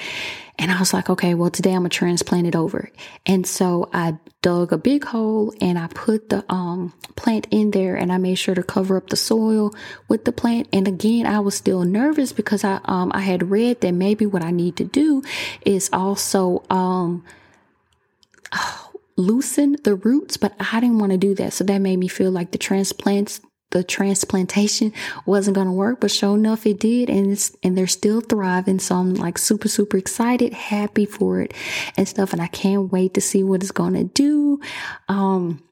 And 0.60 0.72
I 0.74 0.78
was 0.78 0.94
like, 0.94 1.10
okay, 1.10 1.36
well, 1.36 1.50
today 1.50 1.72
I'm 1.72 1.82
going 1.82 1.90
to 1.90 1.98
transplant 1.98 2.46
it 2.46 2.56
over. 2.56 2.92
And 3.26 3.48
so 3.48 3.90
I 3.94 4.18
dug 4.42 4.74
a 4.74 4.78
big 4.78 5.06
hole 5.06 5.54
and 5.62 5.80
I 5.80 5.88
put 5.88 6.28
the 6.28 6.44
um, 6.52 6.94
plant 7.16 7.48
in 7.50 7.72
there 7.72 7.96
and 7.96 8.12
I 8.12 8.18
made 8.18 8.36
sure 8.36 8.56
to 8.56 8.62
cover 8.62 8.98
up 8.98 9.10
the 9.10 9.16
soil 9.16 9.74
with 10.10 10.26
the 10.26 10.34
plant. 10.34 10.68
And 10.74 10.86
again, 10.86 11.26
I 11.26 11.40
was 11.40 11.56
still 11.56 11.86
nervous 11.86 12.34
because 12.34 12.66
I, 12.66 12.82
um, 12.84 13.10
I 13.16 13.22
had 13.22 13.50
read 13.50 13.80
that 13.82 13.94
maybe 13.94 14.26
what 14.26 14.44
I 14.44 14.52
need 14.52 14.76
to 14.78 14.84
do 14.84 15.24
is 15.66 15.90
also, 15.94 16.64
um, 16.70 17.24
loosen 19.16 19.76
the 19.84 19.96
roots, 19.96 20.38
but 20.38 20.54
I 20.60 20.80
didn't 20.80 21.00
want 21.00 21.12
to 21.12 21.18
do 21.18 21.36
that. 21.36 21.52
So 21.52 21.66
that 21.66 21.80
made 21.80 21.98
me 21.98 22.08
feel 22.08 22.32
like 22.32 22.52
the 22.52 22.58
transplants 22.58 23.42
the 23.72 23.84
transplantation 23.84 24.92
wasn't 25.26 25.56
going 25.56 25.68
to 25.68 25.74
work, 25.74 26.02
but 26.02 26.12
sure 26.12 26.36
enough, 26.36 26.66
it 26.66 26.80
did. 26.80 27.10
And 27.10 27.32
it's, 27.32 27.56
and 27.64 27.78
they're 27.78 27.88
still 27.88 28.22
thriving. 28.22 28.80
So 28.80 28.96
I'm 28.96 29.14
like 29.14 29.38
super, 29.38 29.68
super 29.68 29.98
excited, 29.98 30.54
happy 30.54 31.06
for 31.06 31.42
it 31.42 31.54
and 31.96 32.08
stuff. 32.08 32.34
And 32.34 32.42
I 32.42 32.48
can't 32.48 32.92
wait 32.92 33.14
to 33.14 33.22
see 33.22 33.44
what 33.44 33.62
it's 33.62 33.72
going 33.72 33.94
to 33.94 34.06
do. 34.06 34.60
Um, 35.08 35.64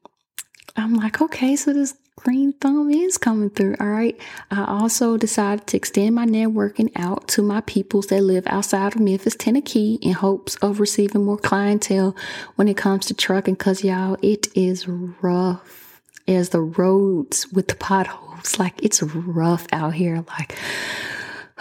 I'm 0.76 0.94
like, 0.94 1.22
okay, 1.22 1.56
so 1.56 1.74
this 1.74 1.96
green 2.18 2.54
thumb 2.54 2.92
is 2.92 3.18
coming 3.18 3.50
through. 3.50 3.76
All 3.80 3.88
right. 3.88 4.20
I 4.52 4.66
also 4.66 5.18
decided 5.18 5.66
to 5.68 5.78
extend 5.78 6.16
my 6.16 6.26
networking 6.26 6.92
out 6.96 7.28
to 7.30 7.42
my 7.42 7.62
peoples 7.62 8.08
that 8.08 8.22
live 8.22 8.46
outside 8.48 8.96
of 8.96 9.02
Memphis, 9.02 9.36
Tennessee 9.36 9.98
in 10.04 10.14
hopes 10.14 10.56
of 10.58 10.80
receiving 10.80 11.26
more 11.26 11.38
clientele 11.38 12.16
when 12.56 12.68
it 12.68 12.78
comes 12.78 13.08
to 13.08 13.16
trucking. 13.16 13.56
Cause 13.56 13.84
y'all, 13.84 14.18
it 14.22 14.50
is 14.56 14.88
rough 14.88 15.87
as 16.28 16.50
the 16.50 16.62
roads 16.62 17.48
with 17.52 17.68
the 17.68 17.76
potholes. 17.76 18.60
Like 18.60 18.82
it's 18.84 19.02
rough 19.02 19.68
out 19.72 19.94
here. 19.94 20.24
Like, 20.28 20.56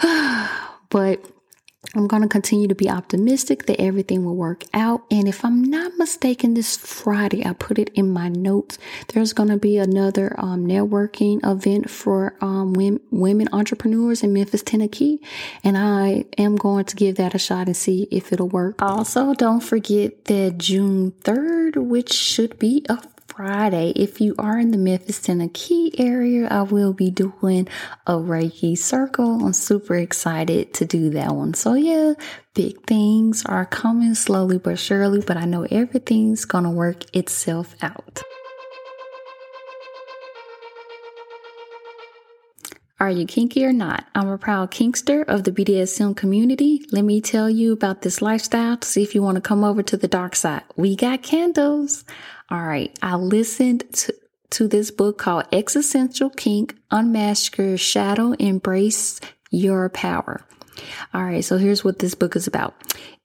but 0.89 1.25
I'm 1.95 2.07
going 2.07 2.21
to 2.21 2.27
continue 2.27 2.67
to 2.67 2.75
be 2.75 2.89
optimistic 2.89 3.65
that 3.65 3.79
everything 3.79 4.25
will 4.25 4.35
work 4.35 4.65
out. 4.73 5.03
And 5.09 5.27
if 5.27 5.45
I'm 5.45 5.63
not 5.63 5.93
mistaken, 5.97 6.53
this 6.53 6.75
Friday, 6.75 7.45
I 7.45 7.53
put 7.53 7.79
it 7.79 7.89
in 7.93 8.11
my 8.11 8.27
notes. 8.27 8.77
There's 9.09 9.31
going 9.31 9.49
to 9.49 9.57
be 9.57 9.77
another 9.77 10.35
um, 10.37 10.67
networking 10.67 11.39
event 11.49 11.89
for 11.89 12.35
um, 12.41 12.73
women, 12.73 12.99
women 13.09 13.47
entrepreneurs 13.53 14.21
in 14.21 14.33
Memphis, 14.33 14.63
Tennessee. 14.63 15.21
And 15.63 15.77
I 15.77 16.25
am 16.37 16.57
going 16.57 16.85
to 16.85 16.95
give 16.95 17.15
that 17.15 17.33
a 17.33 17.39
shot 17.39 17.67
and 17.67 17.77
see 17.77 18.07
if 18.11 18.33
it'll 18.33 18.49
work. 18.49 18.81
Also, 18.81 19.33
don't 19.33 19.61
forget 19.61 20.25
that 20.25 20.57
June 20.57 21.13
3rd, 21.23 21.77
which 21.77 22.11
should 22.11 22.59
be 22.59 22.85
a 22.89 23.01
Friday. 23.37 23.91
If 23.95 24.19
you 24.19 24.33
are 24.39 24.57
in 24.57 24.71
the 24.71 24.79
Memphis, 24.79 25.21
Tennessee 25.21 25.93
area, 25.99 26.47
I 26.47 26.63
will 26.63 26.91
be 26.91 27.11
doing 27.11 27.67
a 28.07 28.13
Reiki 28.13 28.75
circle. 28.75 29.45
I'm 29.45 29.53
super 29.53 29.93
excited 29.93 30.73
to 30.73 30.85
do 30.85 31.11
that 31.11 31.35
one. 31.35 31.53
So 31.53 31.75
yeah, 31.75 32.15
big 32.55 32.81
things 32.87 33.45
are 33.45 33.67
coming 33.67 34.15
slowly 34.15 34.57
but 34.57 34.79
surely, 34.79 35.21
but 35.21 35.37
I 35.37 35.45
know 35.45 35.67
everything's 35.69 36.45
gonna 36.45 36.71
work 36.71 37.15
itself 37.15 37.75
out. 37.83 38.23
Are 42.99 43.11
you 43.11 43.27
kinky 43.27 43.63
or 43.63 43.71
Knot? 43.71 44.07
I'm 44.15 44.27
a 44.27 44.39
proud 44.39 44.71
kinkster 44.71 45.23
of 45.27 45.43
the 45.43 45.51
BDSM 45.51 46.17
community. 46.17 46.83
Let 46.91 47.03
me 47.03 47.21
tell 47.21 47.47
you 47.47 47.71
about 47.71 48.01
this 48.01 48.23
lifestyle 48.23 48.77
to 48.77 48.87
see 48.87 49.03
if 49.03 49.13
you 49.13 49.21
want 49.21 49.35
to 49.35 49.41
come 49.41 49.63
over 49.63 49.83
to 49.83 49.97
the 49.97 50.07
dark 50.07 50.35
side. 50.35 50.63
We 50.75 50.95
got 50.95 51.21
candles. 51.21 52.03
All 52.49 52.65
right. 52.65 52.97
I 53.01 53.15
listened 53.15 53.83
to, 53.93 54.15
to 54.51 54.67
this 54.67 54.91
book 54.91 55.17
called 55.17 55.45
Existential 55.51 56.29
Kink 56.29 56.75
Unmask 56.91 57.57
Your 57.57 57.77
Shadow, 57.77 58.31
Embrace 58.33 59.19
Your 59.51 59.89
Power. 59.89 60.45
All 61.13 61.23
right. 61.23 61.43
So 61.43 61.57
here's 61.57 61.83
what 61.83 61.99
this 61.99 62.15
book 62.15 62.35
is 62.35 62.47
about. 62.47 62.75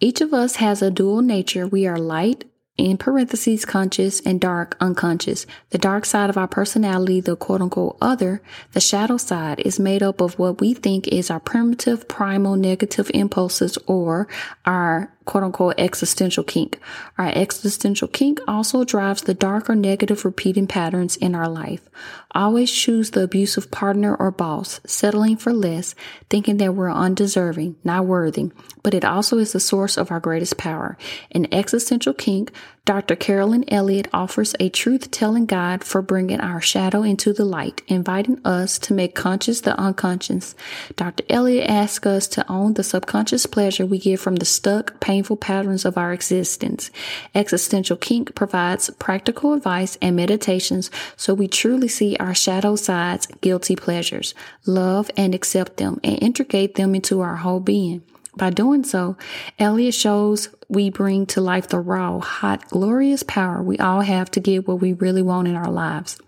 Each 0.00 0.20
of 0.20 0.35
us 0.35 0.56
has 0.56 0.82
a 0.82 0.90
dual 0.90 1.22
nature. 1.22 1.66
We 1.66 1.87
are 1.87 1.98
light, 1.98 2.44
in 2.78 2.96
parentheses, 2.96 3.64
conscious 3.64 4.20
and 4.20 4.40
dark, 4.40 4.76
unconscious. 4.80 5.46
The 5.70 5.78
dark 5.78 6.06
side 6.06 6.30
of 6.30 6.38
our 6.38 6.48
personality, 6.48 7.20
the 7.20 7.37
quote 7.37 7.61
unquote 7.61 7.98
other, 8.00 8.42
the 8.72 8.80
shadow 8.80 9.18
side 9.18 9.61
is 9.61 9.78
made 9.78 10.02
up 10.02 10.20
of 10.20 10.38
what 10.38 10.61
we 10.61 10.72
think 10.72 11.06
is 11.08 11.30
our 11.30 11.40
primitive, 11.40 12.08
primal, 12.08 12.56
negative 12.56 13.11
impulses 13.12 13.76
or 13.87 14.26
our 14.64 15.12
quote 15.24 15.44
unquote 15.44 15.74
existential 15.78 16.44
kink. 16.44 16.78
Our 17.18 17.32
existential 17.35 18.08
kink 18.08 18.40
also 18.46 18.85
drives 18.85 19.22
the 19.22 19.35
darker 19.35 19.74
negative 19.74 20.24
repeating 20.24 20.66
patterns 20.66 21.16
in 21.16 21.35
our 21.35 21.48
life. 21.48 21.88
Always 22.35 22.72
choose 22.72 23.11
the 23.11 23.22
abusive 23.22 23.70
partner 23.70 24.14
or 24.14 24.30
boss, 24.30 24.80
settling 24.87 25.37
for 25.37 25.52
less, 25.52 25.94
thinking 26.30 26.56
that 26.56 26.74
we're 26.74 26.90
undeserving, 26.90 27.76
not 27.85 28.06
worthy, 28.06 28.50
but 28.82 28.94
it 28.94 29.04
also 29.04 29.38
is 29.38 29.52
the 29.52 29.61
source 29.61 29.96
of 29.98 30.11
our 30.11 30.20
greatest 30.20 30.56
power. 30.56 30.96
In 31.30 31.52
existential 31.52 32.14
kink, 32.14 32.50
Dr. 32.85 33.14
Carolyn 33.14 33.64
Elliott 33.68 34.08
offers 34.12 34.56
a 34.58 34.68
truth 34.68 35.12
telling 35.12 35.46
guide 35.46 35.85
for 35.85 36.02
bringing 36.02 36.40
our 36.40 36.61
shadow 36.61 37.04
into 37.04 37.32
the 37.32 37.44
light, 37.44 37.80
inviting 37.87 38.40
us 38.44 38.76
to 38.80 38.92
make 38.92 39.14
conscious 39.14 39.61
the 39.61 39.78
unconscious. 39.78 40.56
Dr. 40.96 41.22
Elliott 41.28 41.70
asks 41.70 42.06
us 42.06 42.26
to 42.28 42.50
own 42.50 42.74
the 42.74 42.82
subconscious 42.82 43.46
pleasure 43.46 43.87
we 43.87 43.98
get 43.98 44.18
from 44.18 44.35
the 44.35 44.44
stuck, 44.44 44.98
painful 45.12 45.37
patterns 45.37 45.85
of 45.85 45.98
our 45.98 46.11
existence. 46.11 46.90
Existential 47.35 47.98
Kink 47.98 48.35
provides 48.35 48.88
practical 48.98 49.53
advice 49.53 49.98
and 50.01 50.16
meditations 50.16 50.90
so 51.18 51.35
we 51.35 51.46
truly 51.46 51.87
see 51.87 52.16
our 52.16 52.35
shadow 52.35 52.77
sides, 52.77 53.27
guilty 53.42 53.77
pleasures, 53.77 54.35
love 54.64 55.11
and 55.14 55.35
accept 55.35 55.77
them, 55.77 56.01
and 56.03 56.22
integrate 56.22 56.77
them 56.77 56.94
into 56.94 57.20
our 57.20 57.37
whole 57.37 57.61
being. 57.61 58.03
By 58.38 58.48
doing 58.48 58.85
so, 58.85 59.18
Elliott 59.59 59.92
shows 59.92 60.48
we 60.70 60.88
bring 60.88 61.27
to 61.27 61.42
life 61.42 61.68
the 61.68 61.79
raw, 61.79 62.18
hot, 62.18 62.66
glorious 62.70 63.22
power 63.22 63.62
we 63.62 63.77
all 63.77 64.01
have 64.01 64.31
to 64.31 64.40
get 64.40 64.66
what 64.66 64.81
we 64.81 64.94
really 64.94 65.20
want 65.20 65.46
in 65.46 65.57
our 65.57 65.70
lives. 65.70 66.18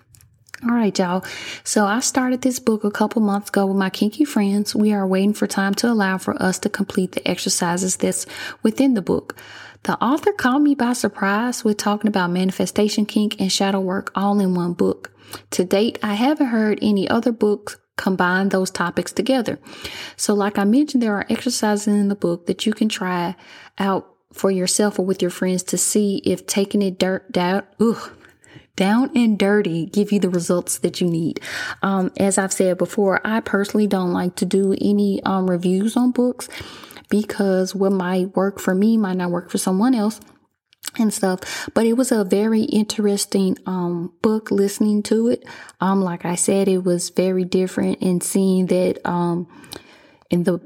All 0.66 0.74
right, 0.74 0.98
y'all. 0.98 1.22
So 1.62 1.84
I 1.84 2.00
started 2.00 2.40
this 2.40 2.58
book 2.58 2.84
a 2.84 2.90
couple 2.90 3.20
months 3.20 3.50
ago 3.50 3.66
with 3.66 3.76
my 3.76 3.90
kinky 3.90 4.24
friends. 4.24 4.74
We 4.74 4.94
are 4.94 5.06
waiting 5.06 5.34
for 5.34 5.46
time 5.46 5.74
to 5.74 5.88
allow 5.90 6.16
for 6.16 6.40
us 6.42 6.58
to 6.60 6.70
complete 6.70 7.12
the 7.12 7.28
exercises 7.28 7.96
that's 7.96 8.24
within 8.62 8.94
the 8.94 9.02
book. 9.02 9.36
The 9.82 10.02
author 10.02 10.32
caught 10.32 10.62
me 10.62 10.74
by 10.74 10.94
surprise 10.94 11.64
with 11.64 11.76
talking 11.76 12.08
about 12.08 12.30
manifestation 12.30 13.04
kink 13.04 13.38
and 13.38 13.52
shadow 13.52 13.80
work 13.80 14.10
all 14.14 14.40
in 14.40 14.54
one 14.54 14.72
book. 14.72 15.12
To 15.50 15.66
date, 15.66 15.98
I 16.02 16.14
haven't 16.14 16.46
heard 16.46 16.78
any 16.80 17.10
other 17.10 17.32
books 17.32 17.76
combine 17.96 18.48
those 18.48 18.70
topics 18.70 19.12
together. 19.12 19.58
So 20.16 20.32
like 20.32 20.58
I 20.58 20.64
mentioned, 20.64 21.02
there 21.02 21.14
are 21.14 21.26
exercises 21.28 21.88
in 21.88 22.08
the 22.08 22.14
book 22.14 22.46
that 22.46 22.64
you 22.64 22.72
can 22.72 22.88
try 22.88 23.36
out 23.78 24.08
for 24.32 24.50
yourself 24.50 24.98
or 24.98 25.04
with 25.04 25.20
your 25.20 25.30
friends 25.30 25.62
to 25.64 25.76
see 25.76 26.22
if 26.24 26.46
taking 26.46 26.80
it 26.80 26.98
dirt 26.98 27.30
down, 27.30 27.64
ugh, 27.80 28.10
down 28.76 29.10
and 29.16 29.38
dirty 29.38 29.86
give 29.86 30.12
you 30.12 30.18
the 30.18 30.30
results 30.30 30.78
that 30.78 31.00
you 31.00 31.08
need. 31.08 31.40
Um, 31.82 32.12
as 32.16 32.38
I've 32.38 32.52
said 32.52 32.78
before, 32.78 33.20
I 33.24 33.40
personally 33.40 33.86
don't 33.86 34.12
like 34.12 34.36
to 34.36 34.44
do 34.44 34.72
any 34.80 35.22
um, 35.24 35.50
reviews 35.50 35.96
on 35.96 36.10
books 36.10 36.48
because 37.08 37.74
what 37.74 37.92
might 37.92 38.34
work 38.36 38.58
for 38.58 38.74
me 38.74 38.96
might 38.96 39.16
not 39.16 39.30
work 39.30 39.50
for 39.50 39.58
someone 39.58 39.94
else 39.94 40.20
and 40.98 41.12
stuff. 41.12 41.68
But 41.74 41.86
it 41.86 41.94
was 41.94 42.12
a 42.12 42.24
very 42.24 42.62
interesting 42.62 43.56
um, 43.66 44.12
book 44.22 44.50
listening 44.50 45.02
to 45.04 45.28
it. 45.28 45.44
Um, 45.80 46.02
like 46.02 46.24
I 46.24 46.34
said, 46.34 46.68
it 46.68 46.84
was 46.84 47.10
very 47.10 47.44
different 47.44 48.02
in 48.02 48.20
seeing 48.20 48.66
that 48.66 49.00
um, 49.04 49.48
in 50.30 50.44
the 50.44 50.60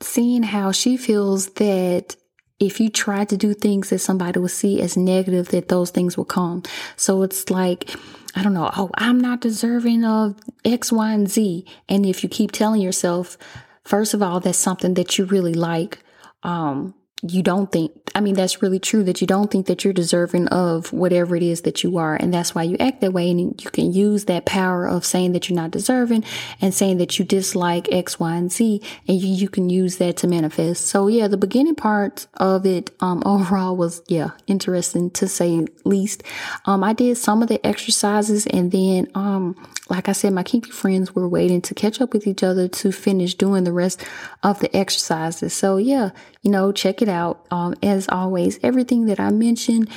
seeing 0.00 0.42
how 0.42 0.72
she 0.72 0.96
feels 0.96 1.46
that 1.54 2.16
if 2.62 2.78
you 2.78 2.88
try 2.88 3.24
to 3.24 3.36
do 3.36 3.54
things 3.54 3.90
that 3.90 3.98
somebody 3.98 4.38
will 4.38 4.48
see 4.48 4.80
as 4.80 4.96
negative, 4.96 5.48
that 5.48 5.68
those 5.68 5.90
things 5.90 6.16
will 6.16 6.24
come. 6.24 6.62
So 6.96 7.22
it's 7.22 7.50
like, 7.50 7.90
I 8.36 8.42
don't 8.44 8.54
know, 8.54 8.70
oh, 8.76 8.90
I'm 8.94 9.18
not 9.18 9.40
deserving 9.40 10.04
of 10.04 10.36
X, 10.64 10.92
Y, 10.92 11.12
and 11.12 11.28
Z. 11.28 11.66
And 11.88 12.06
if 12.06 12.22
you 12.22 12.28
keep 12.28 12.52
telling 12.52 12.80
yourself, 12.80 13.36
first 13.84 14.14
of 14.14 14.22
all, 14.22 14.38
that's 14.38 14.58
something 14.58 14.94
that 14.94 15.18
you 15.18 15.24
really 15.24 15.54
like. 15.54 15.98
Um, 16.44 16.94
you 17.22 17.42
don't 17.42 17.70
think, 17.72 17.92
I 18.14 18.20
mean, 18.20 18.34
that's 18.34 18.62
really 18.62 18.78
true 18.78 19.04
that 19.04 19.20
you 19.20 19.26
don't 19.26 19.50
think 19.50 19.66
that 19.66 19.84
you're 19.84 19.92
deserving 19.92 20.48
of 20.48 20.92
whatever 20.92 21.34
it 21.36 21.42
is 21.42 21.62
that 21.62 21.82
you 21.82 21.98
are. 21.98 22.14
And 22.14 22.32
that's 22.32 22.54
why 22.54 22.62
you 22.62 22.76
act 22.78 23.00
that 23.00 23.12
way. 23.12 23.30
And 23.30 23.62
you 23.62 23.70
can 23.70 23.92
use 23.92 24.26
that 24.26 24.44
power 24.44 24.86
of 24.86 25.04
saying 25.04 25.32
that 25.32 25.48
you're 25.48 25.56
not 25.56 25.70
deserving 25.70 26.24
and 26.60 26.74
saying 26.74 26.98
that 26.98 27.18
you 27.18 27.24
dislike 27.24 27.90
X, 27.92 28.20
Y, 28.20 28.34
and 28.34 28.52
Z. 28.52 28.82
And 29.08 29.20
you, 29.20 29.28
you 29.28 29.48
can 29.48 29.70
use 29.70 29.96
that 29.96 30.16
to 30.18 30.26
manifest. 30.26 30.86
So 30.86 31.08
yeah, 31.08 31.28
the 31.28 31.36
beginning 31.36 31.74
part 31.74 32.26
of 32.34 32.66
it, 32.66 32.90
um, 33.00 33.22
overall 33.26 33.76
was, 33.76 34.02
yeah, 34.08 34.30
interesting 34.46 35.10
to 35.12 35.28
say 35.28 35.66
least. 35.84 36.22
Um, 36.66 36.84
I 36.84 36.92
did 36.92 37.16
some 37.16 37.42
of 37.42 37.48
the 37.48 37.64
exercises 37.66 38.46
and 38.46 38.72
then, 38.72 39.08
um, 39.14 39.56
like 39.92 40.08
I 40.08 40.12
said, 40.12 40.32
my 40.32 40.42
kinky 40.42 40.70
friends 40.70 41.14
were 41.14 41.28
waiting 41.28 41.60
to 41.60 41.74
catch 41.74 42.00
up 42.00 42.14
with 42.14 42.26
each 42.26 42.42
other 42.42 42.66
to 42.66 42.92
finish 42.92 43.34
doing 43.34 43.64
the 43.64 43.74
rest 43.74 44.02
of 44.42 44.58
the 44.58 44.74
exercises. 44.74 45.52
So 45.52 45.76
yeah, 45.76 46.10
you 46.40 46.50
know, 46.50 46.72
check 46.72 47.02
it 47.02 47.10
out. 47.10 47.46
Um, 47.50 47.74
as 47.82 48.08
always, 48.08 48.58
everything 48.62 49.04
that 49.06 49.20
I 49.20 49.28
mentioned, 49.30 49.90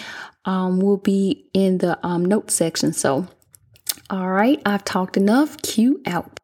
um, 0.43 0.81
will 0.81 0.97
be 0.97 1.45
in 1.53 1.77
the, 1.77 1.97
um, 2.05 2.25
notes 2.25 2.53
section. 2.53 2.91
So, 2.91 3.29
all 4.09 4.29
right, 4.29 4.61
I've 4.65 4.83
talked 4.83 5.15
enough. 5.15 5.61
Cue 5.61 6.01
out. 6.05 6.41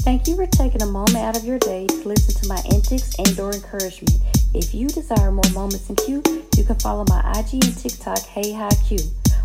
Thank 0.00 0.26
you 0.26 0.34
for 0.34 0.46
taking 0.46 0.80
a 0.80 0.86
moment 0.86 1.18
out 1.18 1.36
of 1.36 1.44
your 1.44 1.58
day 1.58 1.86
to 1.86 2.08
listen 2.08 2.34
to 2.40 2.48
my 2.48 2.60
antics 2.74 3.14
and 3.18 3.38
or 3.38 3.52
encouragement. 3.52 4.18
If 4.54 4.74
you 4.74 4.88
desire 4.88 5.30
more 5.30 5.52
moments 5.52 5.90
in 5.90 5.96
Queue, 5.96 6.22
you 6.56 6.64
can 6.64 6.78
follow 6.78 7.04
my 7.10 7.20
IG 7.38 7.62
and 7.64 7.76
TikTok, 7.76 8.20
Hey 8.20 8.54
Hi 8.54 8.70
Q. 8.88 8.98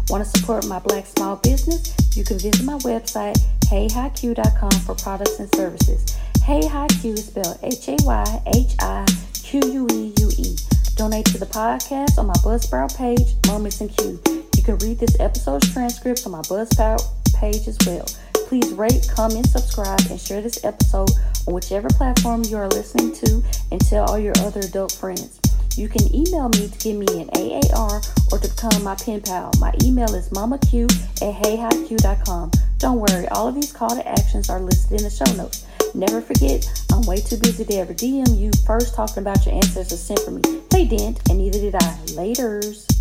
Want 0.10 0.24
to 0.24 0.40
support 0.40 0.66
my 0.66 0.80
black 0.80 1.06
small 1.06 1.36
business? 1.36 1.94
You 2.16 2.24
can 2.24 2.40
visit 2.40 2.64
my 2.64 2.78
website, 2.80 3.38
hayhiqueue.com 3.66 4.72
for 4.72 4.96
products 4.96 5.40
and 5.40 5.54
services. 5.54 6.06
Hayhiqueue 6.40 7.14
is 7.14 7.26
spelled 7.26 7.60
H 7.62 7.90
A 7.90 7.98
Y 8.04 8.42
H 8.56 8.76
I 8.80 9.06
Q 9.34 9.60
U 9.66 9.88
E 9.92 10.14
U 10.18 10.32
E. 10.38 10.56
Donate 10.96 11.26
to 11.26 11.38
the 11.38 11.46
podcast 11.46 12.18
on 12.18 12.28
my 12.28 12.34
Buzzsprout 12.36 12.96
page, 12.98 13.36
Moments 13.48 13.82
in 13.82 13.90
Queue. 13.90 14.20
You 14.56 14.64
can 14.64 14.78
read 14.78 14.98
this 14.98 15.20
episode's 15.20 15.72
transcripts 15.74 16.26
on 16.26 16.32
my 16.32 16.42
Buzzsprout 16.42 17.04
page 17.36 17.68
as 17.68 17.78
well. 17.86 18.06
Please 18.48 18.72
rate, 18.74 19.08
comment, 19.14 19.48
subscribe, 19.48 20.00
and 20.10 20.20
share 20.20 20.42
this 20.42 20.64
episode 20.64 21.12
on 21.48 21.54
whichever 21.54 21.90
platform 21.90 22.44
you 22.46 22.56
are 22.56 22.70
listening 22.70 23.14
to 23.14 23.44
and 23.72 23.82
tell 23.82 24.06
all 24.06 24.18
your 24.18 24.34
other 24.40 24.62
adult 24.62 24.94
friends. 24.94 25.37
You 25.78 25.88
can 25.88 26.04
email 26.14 26.50
me 26.50 26.70
to 26.70 26.80
give 26.80 26.98
me 26.98 27.22
an 27.22 27.30
AAR 27.38 28.02
or 28.32 28.40
to 28.40 28.50
become 28.50 28.84
my 28.84 28.96
pen 28.96 29.22
pal. 29.22 29.52
My 29.60 29.72
email 29.84 30.12
is 30.16 30.30
mommaqueue 30.30 30.92
at 31.22 31.36
hayhiqueue.com. 31.44 32.50
Don't 32.80 33.00
worry, 33.00 33.28
all 33.28 33.48
of 33.48 33.54
these 33.54 33.72
call 33.72 33.92
to 33.92 34.08
actions 34.08 34.50
are 34.50 34.60
listed 34.60 35.00
in 35.00 35.04
the 35.04 35.12
show 35.12 35.32
notes. 35.36 35.68
Never 35.94 36.20
forget, 36.20 36.68
I'm 36.92 37.04
way 37.04 37.18
too 37.18 37.38
busy 37.38 37.64
to 37.64 37.76
ever 37.76 37.94
DM 37.94 38.40
you 38.40 38.50
first 38.66 38.96
talking 38.96 39.20
about 39.20 39.46
your 39.46 39.54
ancestors 39.54 40.02
sent 40.02 40.20
for 40.22 40.32
me. 40.32 40.42
They 40.72 40.86
didn't, 40.86 41.20
and 41.30 41.38
neither 41.38 41.60
did 41.60 41.76
I. 41.76 41.98
Laters. 42.08 42.97